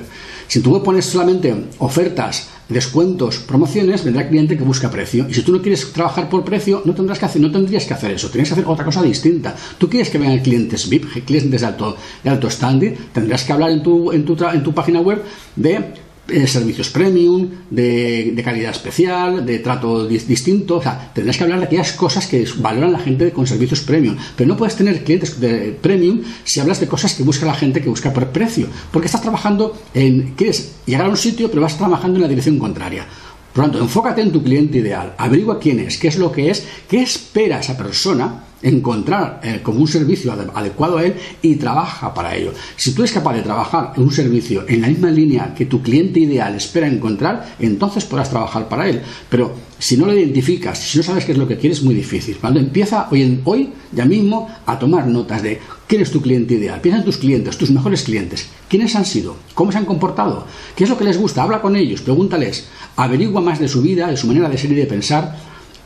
Si 0.50 0.58
web 0.58 0.82
pones 0.82 1.04
solamente 1.04 1.54
ofertas, 1.78 2.48
descuentos, 2.68 3.38
promociones, 3.38 4.02
vendrá 4.02 4.28
cliente 4.28 4.58
que 4.58 4.64
busca 4.64 4.90
precio. 4.90 5.28
Y 5.30 5.34
si 5.34 5.42
tú 5.42 5.52
no 5.52 5.62
quieres 5.62 5.92
trabajar 5.92 6.28
por 6.28 6.44
precio, 6.44 6.82
no 6.84 6.92
tendrás 6.92 7.20
que 7.20 7.26
hacer, 7.26 7.40
no 7.40 7.52
tendrías 7.52 7.84
que 7.84 7.94
hacer 7.94 8.10
eso. 8.10 8.30
Tienes 8.30 8.48
que 8.48 8.54
hacer 8.54 8.64
otra 8.66 8.84
cosa 8.84 9.00
distinta. 9.00 9.54
Tú 9.78 9.88
quieres 9.88 10.10
que 10.10 10.18
vengan 10.18 10.40
clientes 10.40 10.88
VIP, 10.88 11.24
clientes 11.24 11.60
de 11.60 11.66
alto, 11.68 11.96
de 12.24 12.30
alto 12.30 12.50
standing, 12.50 12.96
tendrás 13.12 13.44
que 13.44 13.52
hablar 13.52 13.70
en 13.70 13.80
tu, 13.84 14.10
en 14.10 14.24
tu, 14.24 14.36
en 14.44 14.64
tu 14.64 14.74
página 14.74 15.00
web 15.00 15.22
de 15.54 15.84
eh, 16.30 16.46
servicios 16.46 16.90
premium, 16.90 17.48
de, 17.70 18.40
calidad 18.44 18.70
especial, 18.70 19.44
de 19.44 19.58
trato 19.58 20.06
distinto. 20.06 20.76
O 20.76 20.82
sea, 20.82 21.12
tendrás 21.14 21.36
que 21.36 21.44
hablar 21.44 21.60
de 21.60 21.66
aquellas 21.66 21.92
cosas 21.92 22.26
que 22.26 22.46
valoran 22.58 22.92
la 22.92 22.98
gente 22.98 23.32
con 23.32 23.46
servicios 23.46 23.80
premium. 23.80 24.16
Pero 24.36 24.48
no 24.48 24.56
puedes 24.56 24.76
tener 24.76 25.04
clientes 25.04 25.40
de 25.40 25.76
premium 25.80 26.22
si 26.44 26.60
hablas 26.60 26.80
de 26.80 26.88
cosas 26.88 27.14
que 27.14 27.22
busca 27.22 27.46
la 27.46 27.54
gente 27.54 27.80
que 27.80 27.88
busca 27.88 28.12
por 28.12 28.28
precio. 28.28 28.66
Porque 28.90 29.06
estás 29.06 29.22
trabajando 29.22 29.76
en. 29.94 30.34
Quieres 30.34 30.76
llegar 30.86 31.06
a 31.06 31.10
un 31.10 31.16
sitio, 31.16 31.48
pero 31.48 31.62
vas 31.62 31.76
trabajando 31.76 32.16
en 32.16 32.22
la 32.22 32.28
dirección 32.28 32.58
contraria. 32.58 33.06
Por 33.52 33.64
lo 33.64 33.70
tanto, 33.70 33.84
enfócate 33.84 34.22
en 34.22 34.30
tu 34.30 34.42
cliente 34.44 34.78
ideal, 34.78 35.14
averigua 35.18 35.58
quién 35.58 35.80
es, 35.80 35.98
qué 35.98 36.06
es 36.06 36.18
lo 36.18 36.30
que 36.30 36.50
es, 36.50 36.64
qué 36.88 37.02
espera 37.02 37.58
esa 37.58 37.76
persona 37.76 38.44
encontrar 38.62 39.40
eh, 39.42 39.60
como 39.62 39.80
un 39.80 39.88
servicio 39.88 40.32
adecuado 40.54 40.98
a 40.98 41.04
él 41.04 41.14
y 41.42 41.56
trabaja 41.56 42.12
para 42.12 42.36
ello. 42.36 42.52
Si 42.76 42.92
tú 42.92 43.02
eres 43.02 43.12
capaz 43.12 43.34
de 43.34 43.42
trabajar 43.42 43.92
en 43.96 44.02
un 44.02 44.12
servicio 44.12 44.64
en 44.68 44.82
la 44.82 44.88
misma 44.88 45.10
línea 45.10 45.54
que 45.54 45.66
tu 45.66 45.82
cliente 45.82 46.20
ideal 46.20 46.54
espera 46.54 46.86
encontrar, 46.86 47.54
entonces 47.58 48.04
podrás 48.04 48.30
trabajar 48.30 48.68
para 48.68 48.88
él. 48.88 49.00
Pero 49.28 49.54
si 49.78 49.96
no 49.96 50.06
lo 50.06 50.14
identificas, 50.14 50.78
si 50.78 50.98
no 50.98 51.04
sabes 51.04 51.24
qué 51.24 51.32
es 51.32 51.38
lo 51.38 51.48
que 51.48 51.56
quieres, 51.56 51.78
es 51.78 51.84
muy 51.84 51.94
difícil. 51.94 52.36
Cuando 52.36 52.60
empieza 52.60 53.08
hoy, 53.10 53.40
hoy 53.44 53.70
ya 53.92 54.04
mismo 54.04 54.48
a 54.66 54.78
tomar 54.78 55.06
notas 55.06 55.42
de 55.42 55.58
quién 55.86 56.02
es 56.02 56.10
tu 56.10 56.20
cliente 56.20 56.54
ideal, 56.54 56.80
piensa 56.80 56.98
en 56.98 57.04
tus 57.04 57.16
clientes, 57.16 57.56
tus 57.56 57.70
mejores 57.70 58.02
clientes, 58.02 58.46
quiénes 58.68 58.94
han 58.94 59.06
sido, 59.06 59.36
cómo 59.54 59.72
se 59.72 59.78
han 59.78 59.86
comportado, 59.86 60.46
qué 60.76 60.84
es 60.84 60.90
lo 60.90 60.98
que 60.98 61.04
les 61.04 61.18
gusta, 61.18 61.42
habla 61.42 61.60
con 61.60 61.76
ellos, 61.76 62.02
pregúntales, 62.02 62.68
averigua 62.96 63.40
más 63.40 63.58
de 63.58 63.68
su 63.68 63.82
vida, 63.82 64.08
de 64.08 64.16
su 64.16 64.26
manera 64.26 64.48
de 64.48 64.58
ser 64.58 64.70
y 64.70 64.76
de 64.76 64.86
pensar 64.86 65.36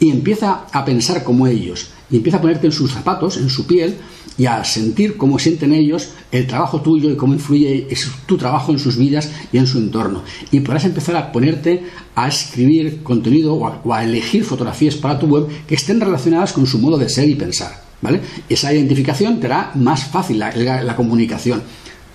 y 0.00 0.10
empieza 0.10 0.66
a 0.72 0.84
pensar 0.84 1.22
como 1.22 1.46
ellos 1.46 1.93
y 2.10 2.16
empieza 2.16 2.38
a 2.38 2.40
ponerte 2.40 2.66
en 2.66 2.72
sus 2.72 2.92
zapatos, 2.92 3.36
en 3.36 3.48
su 3.48 3.66
piel, 3.66 3.96
y 4.36 4.46
a 4.46 4.64
sentir 4.64 5.16
cómo 5.16 5.38
sienten 5.38 5.72
ellos 5.72 6.10
el 6.32 6.46
trabajo 6.46 6.80
tuyo 6.80 7.10
y 7.10 7.16
cómo 7.16 7.34
influye 7.34 7.86
tu 8.26 8.36
trabajo 8.36 8.72
en 8.72 8.78
sus 8.78 8.96
vidas 8.96 9.30
y 9.52 9.58
en 9.58 9.66
su 9.66 9.78
entorno. 9.78 10.22
Y 10.50 10.60
podrás 10.60 10.84
empezar 10.84 11.16
a 11.16 11.30
ponerte 11.30 11.84
a 12.14 12.28
escribir 12.28 13.02
contenido 13.02 13.54
o 13.54 13.92
a, 13.92 14.04
elegir 14.04 14.44
fotografías 14.44 14.96
para 14.96 15.18
tu 15.18 15.26
web 15.26 15.46
que 15.66 15.76
estén 15.76 16.00
relacionadas 16.00 16.52
con 16.52 16.66
su 16.66 16.78
modo 16.78 16.98
de 16.98 17.08
ser 17.08 17.28
y 17.28 17.36
pensar. 17.36 17.84
¿vale? 18.02 18.20
Esa 18.48 18.72
identificación 18.72 19.40
te 19.40 19.46
hará 19.46 19.70
más 19.76 20.04
fácil 20.04 20.38
la 20.38 20.96
comunicación 20.96 21.62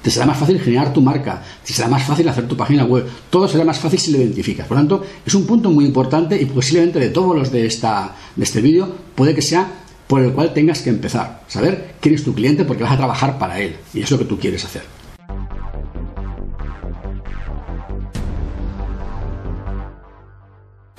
te 0.01 0.09
será 0.09 0.25
más 0.25 0.37
fácil 0.37 0.59
generar 0.59 0.93
tu 0.93 1.01
marca, 1.01 1.41
te 1.65 1.73
será 1.73 1.87
más 1.87 2.03
fácil 2.03 2.27
hacer 2.29 2.47
tu 2.47 2.55
página 2.55 2.85
web, 2.85 3.05
todo 3.29 3.47
será 3.47 3.63
más 3.63 3.79
fácil 3.79 3.99
si 3.99 4.11
lo 4.11 4.17
identificas. 4.19 4.67
Por 4.67 4.77
lo 4.77 4.81
tanto, 4.81 5.05
es 5.25 5.33
un 5.33 5.45
punto 5.45 5.69
muy 5.71 5.85
importante 5.85 6.41
y 6.41 6.45
posiblemente 6.45 6.99
de 6.99 7.09
todos 7.09 7.35
los 7.35 7.51
de, 7.51 7.65
esta, 7.65 8.15
de 8.35 8.43
este 8.43 8.61
vídeo 8.61 8.89
puede 9.15 9.35
que 9.35 9.41
sea 9.41 9.67
por 10.07 10.21
el 10.23 10.31
cual 10.31 10.53
tengas 10.53 10.81
que 10.81 10.89
empezar, 10.89 11.43
saber 11.47 11.95
quién 11.99 12.15
es 12.15 12.23
tu 12.23 12.33
cliente 12.33 12.65
porque 12.65 12.83
vas 12.83 12.93
a 12.93 12.97
trabajar 12.97 13.37
para 13.37 13.59
él 13.59 13.75
y 13.93 14.01
es 14.01 14.09
lo 14.09 14.17
que 14.17 14.25
tú 14.25 14.39
quieres 14.39 14.65
hacer. 14.65 14.83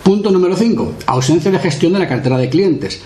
Punto 0.03 0.31
número 0.31 0.57
5. 0.57 0.95
Ausencia 1.07 1.51
de 1.51 1.59
gestión 1.59 1.93
de 1.93 1.99
la 2.01 2.09
cartera 2.09 2.37
de 2.37 2.49
clientes. 2.49 3.01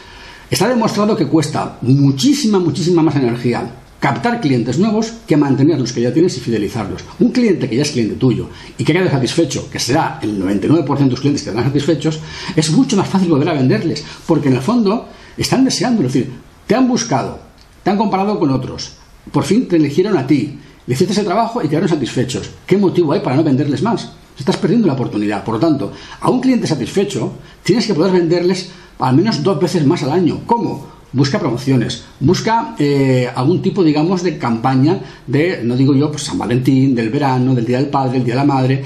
Está 0.50 0.68
demostrado 0.68 1.16
que 1.16 1.26
cuesta 1.26 1.78
muchísima, 1.82 2.58
muchísima 2.58 3.02
más 3.02 3.16
energía 3.16 3.83
captar 4.04 4.38
clientes 4.38 4.78
nuevos 4.78 5.14
que 5.26 5.34
mantener 5.34 5.80
los 5.80 5.94
que 5.94 6.02
ya 6.02 6.12
tienes 6.12 6.36
y 6.36 6.40
fidelizarlos. 6.40 7.02
Un 7.20 7.30
cliente 7.30 7.70
que 7.70 7.76
ya 7.76 7.80
es 7.80 7.90
cliente 7.90 8.16
tuyo 8.16 8.50
y 8.76 8.84
que 8.84 8.92
quede 8.92 9.08
satisfecho, 9.08 9.70
que 9.70 9.78
será 9.78 10.18
el 10.20 10.38
99% 10.38 10.98
de 10.98 11.08
tus 11.08 11.20
clientes 11.20 11.42
que 11.42 11.48
quedarán 11.48 11.70
satisfechos, 11.70 12.20
es 12.54 12.70
mucho 12.70 12.98
más 12.98 13.08
fácil 13.08 13.30
volver 13.30 13.48
a 13.48 13.54
venderles, 13.54 14.04
porque 14.26 14.48
en 14.48 14.56
el 14.56 14.60
fondo 14.60 15.08
están 15.38 15.64
deseando, 15.64 16.02
es 16.02 16.12
decir, 16.12 16.30
te 16.66 16.74
han 16.74 16.86
buscado, 16.86 17.38
te 17.82 17.88
han 17.88 17.96
comparado 17.96 18.38
con 18.38 18.50
otros, 18.50 18.92
por 19.32 19.44
fin 19.44 19.68
te 19.68 19.76
eligieron 19.76 20.18
a 20.18 20.26
ti, 20.26 20.58
le 20.86 20.92
hiciste 20.92 21.14
ese 21.14 21.24
trabajo 21.24 21.62
y 21.62 21.68
quedaron 21.68 21.88
satisfechos. 21.88 22.50
¿Qué 22.66 22.76
motivo 22.76 23.14
hay 23.14 23.20
para 23.20 23.36
no 23.36 23.42
venderles 23.42 23.80
más? 23.80 24.12
Estás 24.38 24.58
perdiendo 24.58 24.86
la 24.86 24.92
oportunidad. 24.92 25.42
Por 25.44 25.54
lo 25.54 25.60
tanto, 25.60 25.92
a 26.20 26.28
un 26.28 26.42
cliente 26.42 26.66
satisfecho 26.66 27.38
tienes 27.62 27.86
que 27.86 27.94
poder 27.94 28.12
venderles 28.12 28.68
al 28.98 29.16
menos 29.16 29.42
dos 29.42 29.58
veces 29.58 29.86
más 29.86 30.02
al 30.02 30.12
año. 30.12 30.42
¿Cómo? 30.44 30.93
Busca 31.14 31.38
promociones, 31.38 32.04
busca 32.20 32.74
eh, 32.78 33.28
algún 33.34 33.62
tipo, 33.62 33.82
digamos, 33.82 34.22
de 34.22 34.36
campaña 34.36 35.00
de, 35.26 35.60
no 35.64 35.76
digo 35.76 35.94
yo, 35.94 36.10
pues 36.10 36.24
San 36.24 36.36
Valentín, 36.36 36.94
del 36.94 37.08
verano, 37.08 37.54
del 37.54 37.64
Día 37.64 37.78
del 37.78 37.88
Padre, 37.88 38.18
el 38.18 38.24
Día 38.24 38.34
de 38.34 38.40
la 38.40 38.44
Madre, 38.44 38.84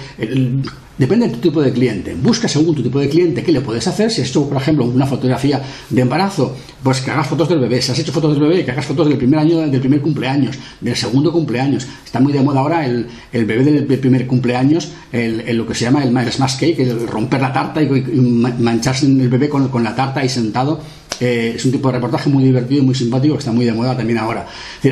Depende 0.98 1.28
de 1.28 1.34
tu 1.34 1.38
tipo 1.38 1.62
de 1.62 1.72
cliente. 1.72 2.16
Busca 2.20 2.48
según 2.48 2.74
tu 2.74 2.82
tipo 2.82 2.98
de 2.98 3.08
cliente 3.08 3.44
qué 3.44 3.52
le 3.52 3.60
puedes 3.60 3.86
hacer. 3.86 4.10
Si 4.10 4.20
has 4.20 4.28
hecho, 4.28 4.48
por 4.48 4.60
ejemplo, 4.60 4.84
una 4.84 5.06
fotografía 5.06 5.62
de 5.88 6.02
embarazo, 6.02 6.56
pues 6.82 7.00
que 7.00 7.12
hagas 7.12 7.28
fotos 7.28 7.48
del 7.48 7.60
bebé. 7.60 7.80
Si 7.80 7.92
has 7.92 7.98
hecho 8.00 8.10
fotos 8.10 8.32
del 8.32 8.48
bebé, 8.48 8.64
que 8.64 8.72
hagas 8.72 8.84
fotos 8.84 9.08
del 9.08 9.16
primer 9.16 9.38
año, 9.38 9.58
del 9.58 9.80
primer 9.80 10.00
cumpleaños, 10.00 10.58
del 10.80 10.96
segundo 10.96 11.32
cumpleaños. 11.32 11.86
Está 12.04 12.18
muy 12.18 12.32
de 12.32 12.42
moda 12.42 12.60
ahora 12.60 12.84
el, 12.84 13.06
bebé 13.32 13.62
del, 13.62 13.84
primer 13.84 14.26
cumpleaños, 14.26 14.90
el, 15.12 15.56
lo 15.56 15.68
que 15.68 15.74
se 15.74 15.84
llama 15.84 16.02
el 16.02 16.32
smash 16.32 16.56
cake, 16.58 16.80
el 16.80 17.06
romper 17.06 17.40
la 17.40 17.52
tarta 17.52 17.80
y, 17.80 17.88
mancharse 17.88 19.06
el 19.06 19.28
bebé 19.28 19.48
con, 19.48 19.70
la 19.84 19.94
tarta 19.94 20.20
ahí 20.20 20.28
sentado 20.28 20.80
eh, 21.20 21.52
es 21.56 21.64
un 21.64 21.72
tipo 21.72 21.88
de 21.88 21.94
reportaje 21.94 22.30
muy 22.30 22.44
divertido 22.44 22.82
y 22.82 22.84
muy 22.84 22.94
simpático 22.94 23.34
que 23.34 23.40
está 23.40 23.52
muy 23.52 23.64
de 23.64 23.72
moda 23.72 23.96
también 23.96 24.18
ahora. 24.18 24.46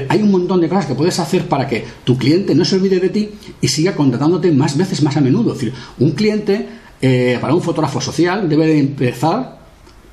hay 0.08 0.22
un 0.22 0.30
montón 0.30 0.60
de 0.60 0.68
cosas 0.68 0.86
que 0.86 0.94
puedes 0.94 1.18
hacer 1.18 1.48
para 1.48 1.66
que 1.66 1.84
tu 2.04 2.16
cliente 2.16 2.54
no 2.54 2.64
se 2.64 2.76
olvide 2.76 3.00
de 3.00 3.08
ti 3.08 3.30
y 3.60 3.68
siga 3.68 3.94
contratándote 3.94 4.50
más 4.52 4.76
veces, 4.76 5.02
más 5.02 5.16
a 5.16 5.20
menudo. 5.20 5.52
Es 5.52 5.58
decir, 5.58 5.74
un 5.98 6.12
cliente 6.12 6.66
eh, 7.00 7.38
para 7.40 7.54
un 7.54 7.62
fotógrafo 7.62 8.00
social 8.00 8.48
debe 8.48 8.66
de 8.66 8.78
empezar 8.78 9.58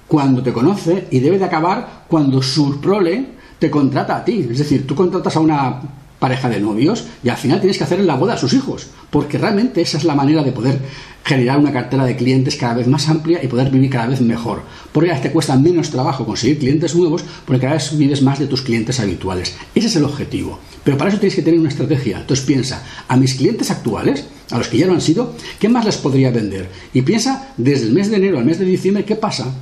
cuando 0.07 0.43
te 0.43 0.51
conoce 0.51 1.07
y 1.11 1.19
debe 1.19 1.39
de 1.39 1.45
acabar 1.45 2.05
cuando 2.07 2.41
su 2.41 2.79
prole 2.79 3.25
te 3.57 3.71
contrata 3.71 4.17
a 4.17 4.25
ti. 4.25 4.47
Es 4.51 4.59
decir, 4.59 4.85
tú 4.85 4.93
contratas 4.93 5.35
a 5.35 5.39
una 5.39 5.81
pareja 6.23 6.47
de 6.47 6.61
novios 6.61 7.03
y 7.21 7.27
al 7.27 7.35
final 7.35 7.59
tienes 7.59 7.77
que 7.77 7.83
hacer 7.83 7.99
la 7.99 8.15
boda 8.15 8.35
a 8.35 8.37
sus 8.37 8.53
hijos, 8.53 8.87
porque 9.09 9.37
realmente 9.37 9.81
esa 9.81 9.97
es 9.97 10.05
la 10.05 10.15
manera 10.15 10.41
de 10.41 10.53
poder 10.53 10.79
generar 11.25 11.59
una 11.59 11.73
cartera 11.73 12.05
de 12.05 12.15
clientes 12.15 12.55
cada 12.55 12.75
vez 12.75 12.87
más 12.87 13.09
amplia 13.09 13.43
y 13.43 13.47
poder 13.47 13.69
vivir 13.69 13.89
cada 13.89 14.07
vez 14.07 14.21
mejor. 14.21 14.61
Porque 14.93 15.13
te 15.21 15.33
cuesta 15.33 15.57
menos 15.57 15.89
trabajo 15.89 16.25
conseguir 16.25 16.59
clientes 16.59 16.95
nuevos, 16.95 17.25
porque 17.43 17.63
cada 17.63 17.73
vez 17.73 17.97
vives 17.97 18.21
más 18.21 18.39
de 18.39 18.47
tus 18.47 18.61
clientes 18.61 19.01
habituales. 19.01 19.53
Ese 19.75 19.87
es 19.87 19.95
el 19.97 20.05
objetivo. 20.05 20.59
Pero 20.85 20.97
para 20.97 21.09
eso 21.09 21.19
tienes 21.19 21.35
que 21.35 21.41
tener 21.41 21.59
una 21.59 21.67
estrategia. 21.67 22.21
Entonces 22.21 22.45
piensa, 22.45 22.81
a 23.09 23.17
mis 23.17 23.35
clientes 23.35 23.69
actuales, 23.69 24.23
a 24.49 24.57
los 24.57 24.69
que 24.69 24.77
ya 24.77 24.87
lo 24.87 24.93
han 24.93 25.01
sido, 25.01 25.35
¿qué 25.59 25.67
más 25.67 25.83
les 25.83 25.97
podría 25.97 26.31
vender? 26.31 26.69
Y 26.93 27.01
piensa 27.01 27.49
desde 27.57 27.87
el 27.87 27.91
mes 27.91 28.09
de 28.09 28.15
enero 28.15 28.39
al 28.39 28.45
mes 28.45 28.59
de 28.59 28.65
diciembre, 28.65 29.03
¿qué 29.03 29.17
pasa 29.17 29.53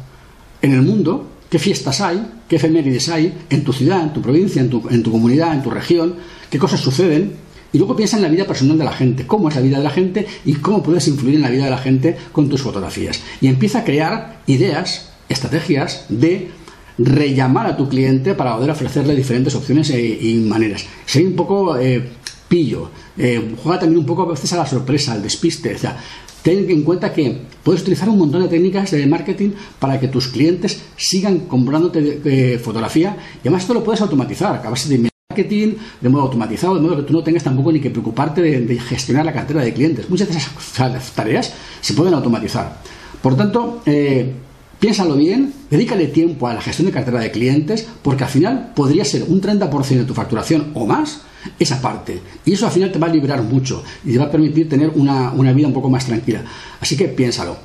en 0.61 0.73
el 0.73 0.83
mundo? 0.83 1.27
¿Qué 1.51 1.59
fiestas 1.59 2.01
hay? 2.01 2.25
¿Qué 2.47 2.55
efemérides 2.55 3.09
hay 3.09 3.33
en 3.49 3.63
tu 3.63 3.73
ciudad, 3.73 4.01
en 4.01 4.13
tu 4.13 4.21
provincia, 4.21 4.61
en 4.61 4.69
tu, 4.69 4.81
en 4.89 5.03
tu 5.03 5.11
comunidad, 5.11 5.53
en 5.53 5.61
tu 5.61 5.69
región? 5.69 6.15
qué 6.51 6.59
cosas 6.59 6.81
suceden, 6.81 7.33
y 7.73 7.77
luego 7.77 7.95
piensa 7.95 8.17
en 8.17 8.23
la 8.23 8.29
vida 8.29 8.45
personal 8.45 8.77
de 8.77 8.83
la 8.83 8.91
gente, 8.91 9.25
cómo 9.25 9.47
es 9.47 9.55
la 9.55 9.61
vida 9.61 9.77
de 9.77 9.83
la 9.85 9.89
gente 9.89 10.27
y 10.45 10.55
cómo 10.55 10.83
puedes 10.83 11.07
influir 11.07 11.35
en 11.35 11.41
la 11.41 11.49
vida 11.49 11.63
de 11.63 11.69
la 11.69 11.77
gente 11.77 12.17
con 12.33 12.49
tus 12.49 12.61
fotografías. 12.61 13.21
Y 13.39 13.47
empieza 13.47 13.79
a 13.79 13.83
crear 13.85 14.41
ideas, 14.47 15.09
estrategias 15.29 16.05
de 16.09 16.49
rellamar 16.97 17.67
a 17.67 17.77
tu 17.77 17.87
cliente 17.87 18.33
para 18.35 18.55
poder 18.55 18.71
ofrecerle 18.71 19.15
diferentes 19.15 19.55
opciones 19.55 19.89
e, 19.89 20.01
y 20.01 20.35
maneras. 20.39 20.85
Sé 21.05 21.25
un 21.25 21.35
poco 21.37 21.77
eh, 21.77 22.03
pillo, 22.49 22.91
eh, 23.17 23.55
juega 23.63 23.79
también 23.79 23.99
un 23.99 24.05
poco 24.05 24.23
a 24.23 24.31
veces 24.31 24.51
a 24.51 24.57
la 24.57 24.65
sorpresa, 24.65 25.13
al 25.13 25.23
despiste. 25.23 25.73
O 25.73 25.77
sea, 25.79 25.97
ten 26.43 26.69
en 26.69 26.83
cuenta 26.83 27.13
que 27.13 27.37
puedes 27.63 27.81
utilizar 27.81 28.09
un 28.09 28.17
montón 28.17 28.41
de 28.43 28.49
técnicas 28.49 28.91
de 28.91 29.05
marketing 29.05 29.51
para 29.79 29.99
que 29.99 30.07
tus 30.07 30.27
clientes 30.27 30.81
sigan 30.97 31.39
comprándote 31.41 32.21
eh, 32.25 32.59
fotografía 32.59 33.15
y 33.37 33.47
además 33.47 33.63
esto 33.63 33.73
lo 33.73 33.83
puedes 33.83 34.01
automatizar. 34.01 34.55
Acabas 34.55 34.87
de 34.89 35.09
marketing 35.29 35.75
de 36.01 36.09
modo 36.09 36.23
automatizado, 36.23 36.75
de 36.75 36.81
modo 36.81 36.97
que 36.97 37.03
tú 37.03 37.13
no 37.13 37.23
tengas 37.23 37.43
tampoco 37.43 37.71
ni 37.71 37.79
que 37.79 37.89
preocuparte 37.89 38.41
de, 38.41 38.79
gestionar 38.79 39.25
la 39.25 39.33
cartera 39.33 39.61
de 39.61 39.73
clientes. 39.73 40.09
Muchas 40.09 40.29
de 40.29 40.37
esas 40.37 41.11
tareas 41.13 41.53
se 41.79 41.93
pueden 41.93 42.13
automatizar. 42.13 42.81
Por 43.21 43.37
tanto, 43.37 43.81
eh, 43.85 44.31
piénsalo 44.79 45.15
bien, 45.15 45.53
dedícale 45.69 46.07
tiempo 46.07 46.47
a 46.47 46.53
la 46.53 46.61
gestión 46.61 46.87
de 46.87 46.91
cartera 46.91 47.19
de 47.19 47.31
clientes, 47.31 47.87
porque 48.01 48.23
al 48.23 48.29
final 48.29 48.71
podría 48.75 49.05
ser 49.05 49.23
un 49.27 49.41
30% 49.41 49.87
de 49.87 50.05
tu 50.05 50.13
facturación 50.13 50.71
o 50.73 50.85
más 50.85 51.21
esa 51.59 51.81
parte. 51.81 52.21
Y 52.45 52.53
eso 52.53 52.65
al 52.65 52.71
final 52.71 52.91
te 52.91 52.99
va 52.99 53.07
a 53.07 53.09
liberar 53.09 53.41
mucho 53.41 53.83
y 54.03 54.13
te 54.13 54.17
va 54.17 54.25
a 54.25 54.31
permitir 54.31 54.69
tener 54.69 54.91
una, 54.95 55.31
vida 55.53 55.67
un 55.67 55.73
poco 55.73 55.89
más 55.89 56.05
tranquila. 56.05 56.43
Así 56.79 56.95
que 56.95 57.07
piénsalo. 57.07 57.57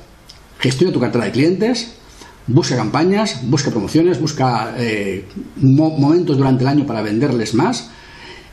Gestiona 0.59 0.91
tu 0.91 0.99
cartera 0.99 1.25
de 1.25 1.31
clientes, 1.31 1.93
busca 2.47 2.75
campañas, 2.75 3.41
busca 3.43 3.69
promociones, 3.69 4.19
busca 4.19 4.73
eh, 4.77 5.25
momentos 5.57 6.37
durante 6.37 6.63
el 6.63 6.67
año 6.67 6.85
para 6.85 7.01
venderles 7.01 7.53
más 7.53 7.91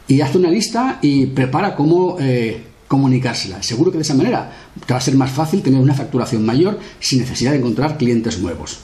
y 0.06 0.20
haz 0.20 0.34
una 0.34 0.50
lista 0.50 0.98
y 1.00 1.26
prepara 1.26 1.74
cómo 1.74 2.16
eh, 2.20 2.62
comunicársela. 2.88 3.62
Seguro 3.62 3.90
que 3.90 3.98
de 3.98 4.02
esa 4.02 4.14
manera 4.14 4.52
te 4.86 4.92
va 4.92 4.98
a 4.98 5.02
ser 5.02 5.16
más 5.16 5.30
fácil 5.30 5.62
tener 5.62 5.80
una 5.80 5.94
facturación 5.94 6.44
mayor 6.44 6.78
sin 7.00 7.20
necesidad 7.20 7.52
de 7.52 7.58
encontrar 7.58 7.96
clientes 7.96 8.38
nuevos. 8.38 8.80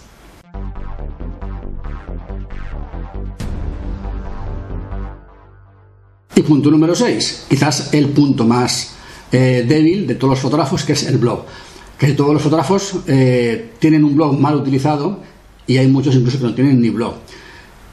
Y 6.40 6.42
punto 6.42 6.70
número 6.70 6.94
6, 6.94 7.46
quizás 7.50 7.92
el 7.92 8.08
punto 8.08 8.46
más 8.46 8.94
eh, 9.30 9.62
débil 9.68 10.06
de 10.06 10.14
todos 10.14 10.30
los 10.30 10.40
fotógrafos, 10.40 10.84
que 10.84 10.94
es 10.94 11.02
el 11.02 11.18
blog 11.18 11.44
que 11.98 12.14
todos 12.14 12.32
los 12.32 12.42
fotógrafos 12.42 12.94
eh, 13.08 13.72
tienen 13.78 14.04
un 14.04 14.14
blog 14.14 14.40
mal 14.40 14.54
utilizado 14.54 15.18
y 15.66 15.76
hay 15.76 15.86
muchos 15.86 16.14
incluso 16.14 16.38
que 16.38 16.44
no 16.44 16.54
tienen 16.54 16.80
ni 16.80 16.88
blog. 16.88 17.16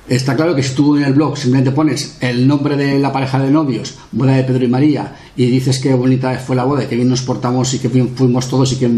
Está 0.07 0.37
claro 0.37 0.55
que 0.55 0.63
si 0.63 0.73
tú 0.73 0.95
en 0.95 1.03
el 1.03 1.11
blog 1.11 1.37
simplemente 1.37 1.71
pones 1.71 2.15
el 2.21 2.47
nombre 2.47 2.77
de 2.77 2.99
la 2.99 3.11
pareja 3.11 3.37
de 3.37 3.51
novios, 3.51 3.95
boda 4.13 4.37
de 4.37 4.45
Pedro 4.45 4.63
y 4.63 4.69
María, 4.69 5.13
y 5.35 5.47
dices 5.47 5.79
qué 5.79 5.93
bonita 5.93 6.33
fue 6.39 6.55
la 6.55 6.63
boda, 6.63 6.87
qué 6.87 6.95
bien 6.95 7.09
nos 7.09 7.21
portamos 7.23 7.73
y 7.73 7.79
qué 7.79 7.89
bien 7.89 8.15
fuimos 8.15 8.47
todos 8.47 8.71
y 8.71 8.77
qué 8.77 8.89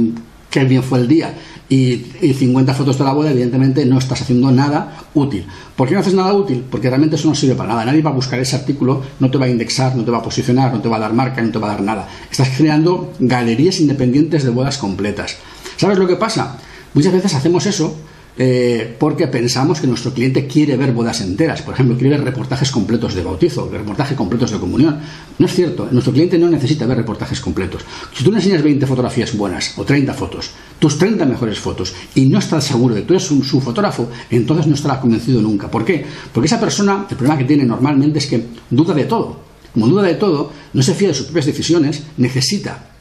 qué 0.52 0.64
bien 0.64 0.84
fue 0.84 1.00
el 1.00 1.08
día 1.08 1.34
y, 1.70 2.34
50 2.34 2.74
fotos 2.74 2.98
de 2.98 3.04
la 3.04 3.14
boda, 3.14 3.32
evidentemente 3.32 3.86
no 3.86 4.00
estás 4.00 4.22
haciendo 4.22 4.52
nada 4.52 5.04
útil. 5.14 5.46
¿Por 5.76 5.88
qué 5.88 5.94
no 5.94 6.00
haces 6.00 6.16
nada 6.16 6.34
útil? 6.34 6.66
Porque 6.70 6.90
realmente 6.90 7.16
eso 7.16 7.28
no 7.28 7.36
sirve 7.36 7.56
para 7.56 7.70
nada. 7.70 7.86
Nadie 7.86 8.02
va 8.02 8.10
a 8.10 8.14
buscar 8.14 8.40
ese 8.40 8.56
artículo, 8.56 9.04
no 9.20 9.30
te 9.30 9.38
va 9.38 9.46
a 9.46 9.50
indexar, 9.50 9.96
no 9.96 10.04
te 10.04 10.12
va 10.12 10.18
a 10.18 10.24
posicionar, 10.24 10.74
no 10.74 10.82
te 10.82 10.90
va 10.90 10.98
a 10.98 11.00
dar 11.00 11.14
marca, 11.14 11.42
no 11.42 11.52
te 11.52 11.60
va 11.60 11.68
a 11.68 11.72
dar 11.76 11.82
nada. 11.82 12.10
Estás 12.30 12.50
creando 12.58 13.14
galerías 13.20 13.80
independientes 13.80 14.44
de 14.44 14.50
bodas 14.50 14.78
completas. 14.80 15.38
¿Sabes 15.78 16.00
lo 16.00 16.08
que 16.08 16.16
pasa? 16.16 16.58
Muchas 16.94 17.14
veces 17.14 17.36
hacemos 17.36 17.66
eso 17.68 17.96
eh, 18.42 18.96
porque 18.98 19.28
pensamos 19.28 19.82
que 19.82 19.88
nuestro 19.88 20.14
cliente 20.14 20.48
quiere 20.48 20.78
ver 20.78 20.94
bodas 20.94 21.20
enteras. 21.20 21.62
Por 21.62 21.74
ejemplo, 21.74 21.98
quiere 21.98 22.16
ver 22.16 22.24
reportajes 22.24 22.72
completos 22.72 23.14
de 23.14 23.22
bautizo, 23.22 23.70
reportajes 23.70 24.16
completos 24.16 24.52
de 24.52 24.60
comunión. 24.60 24.98
No 25.38 25.46
es 25.46 25.54
cierto, 25.54 25.90
nuestro 25.92 26.14
cliente 26.14 26.40
no 26.40 26.50
necesita 26.50 26.86
ver 26.86 26.96
reportajes 26.96 27.42
completos. 27.42 27.84
Si 28.14 28.24
tú 28.24 28.32
le 28.32 28.38
enseñas 28.38 28.64
20 28.64 28.88
fotografías 28.88 29.36
buenas 29.36 29.78
o 29.78 29.84
30 29.84 30.14
fotos, 30.14 30.52
tus 30.80 30.98
30 30.98 31.26
mejores 31.26 31.60
fotos, 31.60 31.94
y 32.16 32.28
no 32.28 32.40
estás 32.40 32.64
seguro 32.64 32.96
de 32.96 33.02
que 33.02 33.08
tú 33.08 33.14
eres 33.16 33.30
un, 33.30 33.44
su 33.44 33.60
fotógrafo, 33.60 34.10
entonces 34.30 34.68
no 34.68 34.76
estará 34.76 35.02
convencido 35.02 35.42
nunca. 35.42 35.70
¿Por 35.70 35.84
qué? 35.84 36.06
Porque 36.32 36.48
esa 36.48 36.62
persona, 36.62 37.08
el 37.10 37.18
problema 37.18 37.38
que 37.38 37.44
tiene 37.44 37.66
normalmente 37.66 38.20
es 38.20 38.28
que 38.28 38.42
duda 38.70 38.94
de 38.94 39.04
todo. 39.04 39.38
Como 39.74 39.86
duda 39.86 40.04
de 40.04 40.16
todo, 40.16 40.54
no 40.72 40.82
se 40.82 40.94
fía 40.94 41.10
de 41.10 41.14
sus 41.14 41.26
propias 41.26 41.48
decisiones, 41.48 42.04
necesita 42.16 42.92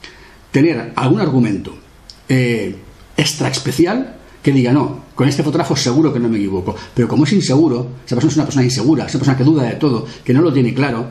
tener 0.51 0.95
algún 0.97 1.21
argumento 1.21 1.79
eh, 2.29 2.75
extra 3.17 3.49
especial 3.51 4.18
que 4.53 4.59
diga, 4.59 4.73
no, 4.73 5.05
con 5.15 5.29
este 5.29 5.43
fotógrafo 5.43 5.77
seguro 5.77 6.13
que 6.13 6.19
no 6.19 6.29
me 6.29 6.39
equivoco. 6.39 6.75
Pero 6.95 7.07
como 7.07 7.25
es 7.25 7.33
inseguro, 7.33 7.87
esa 8.07 8.17
persona 8.17 8.31
es 8.31 8.37
una 8.37 8.45
persona 8.47 8.65
insegura, 8.65 9.05
esa 9.05 9.19
persona 9.19 9.37
que 9.37 9.45
duda 9.45 9.65
de 9.65 9.75
todo, 9.75 10.07
que 10.25 10.33
no 10.33 10.41
lo 10.41 10.53
tiene 10.53 10.73
claro, 10.73 11.05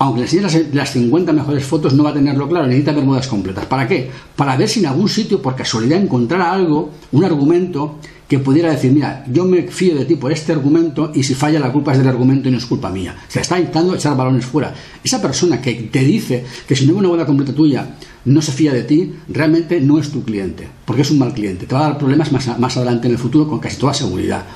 aunque 0.00 0.20
le 0.20 0.26
enseñes 0.26 0.74
las, 0.74 0.92
50 0.92 1.30
mejores 1.34 1.62
fotos, 1.62 1.92
no 1.92 2.04
va 2.04 2.10
a 2.10 2.14
tenerlo 2.14 2.48
claro, 2.48 2.66
necesita 2.66 2.92
ver 2.92 3.04
modas 3.04 3.28
completas. 3.28 3.66
¿Para 3.66 3.86
qué? 3.86 4.08
Para 4.34 4.56
ver 4.56 4.66
si 4.66 4.80
en 4.80 4.86
algún 4.86 5.10
sitio, 5.10 5.42
por 5.42 5.54
casualidad, 5.54 6.00
encontrara 6.00 6.50
algo, 6.52 6.90
un 7.12 7.22
argumento 7.22 7.98
que 8.26 8.38
pudiera 8.38 8.70
decir, 8.70 8.92
mira, 8.92 9.22
yo 9.30 9.44
me 9.44 9.64
fío 9.64 9.94
de 9.94 10.06
ti 10.06 10.16
por 10.16 10.32
este 10.32 10.52
argumento 10.52 11.12
y 11.14 11.22
si 11.22 11.34
falla 11.34 11.60
la 11.60 11.70
culpa 11.70 11.92
es 11.92 11.98
del 11.98 12.08
argumento 12.08 12.48
y 12.48 12.52
no 12.52 12.56
es 12.56 12.64
culpa 12.64 12.88
mía. 12.88 13.14
Se 13.28 13.40
está 13.40 13.58
intentando 13.58 13.94
echar 13.94 14.16
balones 14.16 14.46
fuera. 14.46 14.72
Esa 15.04 15.20
persona 15.20 15.60
que 15.60 15.74
te 15.74 15.98
dice 15.98 16.46
que 16.66 16.74
si 16.74 16.86
no 16.86 16.94
hay 16.94 17.00
una 17.00 17.08
boda 17.10 17.26
completa 17.26 17.52
tuya 17.52 17.96
no 18.24 18.40
se 18.40 18.52
fía 18.52 18.72
de 18.72 18.84
ti, 18.84 19.12
realmente 19.28 19.82
no 19.82 19.98
es 19.98 20.10
tu 20.10 20.24
cliente, 20.24 20.66
porque 20.86 21.02
es 21.02 21.10
un 21.10 21.18
mal 21.18 21.34
cliente. 21.34 21.66
Te 21.66 21.74
va 21.74 21.82
a 21.82 21.88
dar 21.90 21.98
problemas 21.98 22.32
más, 22.32 22.58
más 22.58 22.74
adelante 22.74 23.06
en 23.06 23.12
el 23.12 23.18
futuro 23.18 23.46
con 23.46 23.58
casi 23.58 23.76
toda 23.76 23.92
seguridad. 23.92 24.46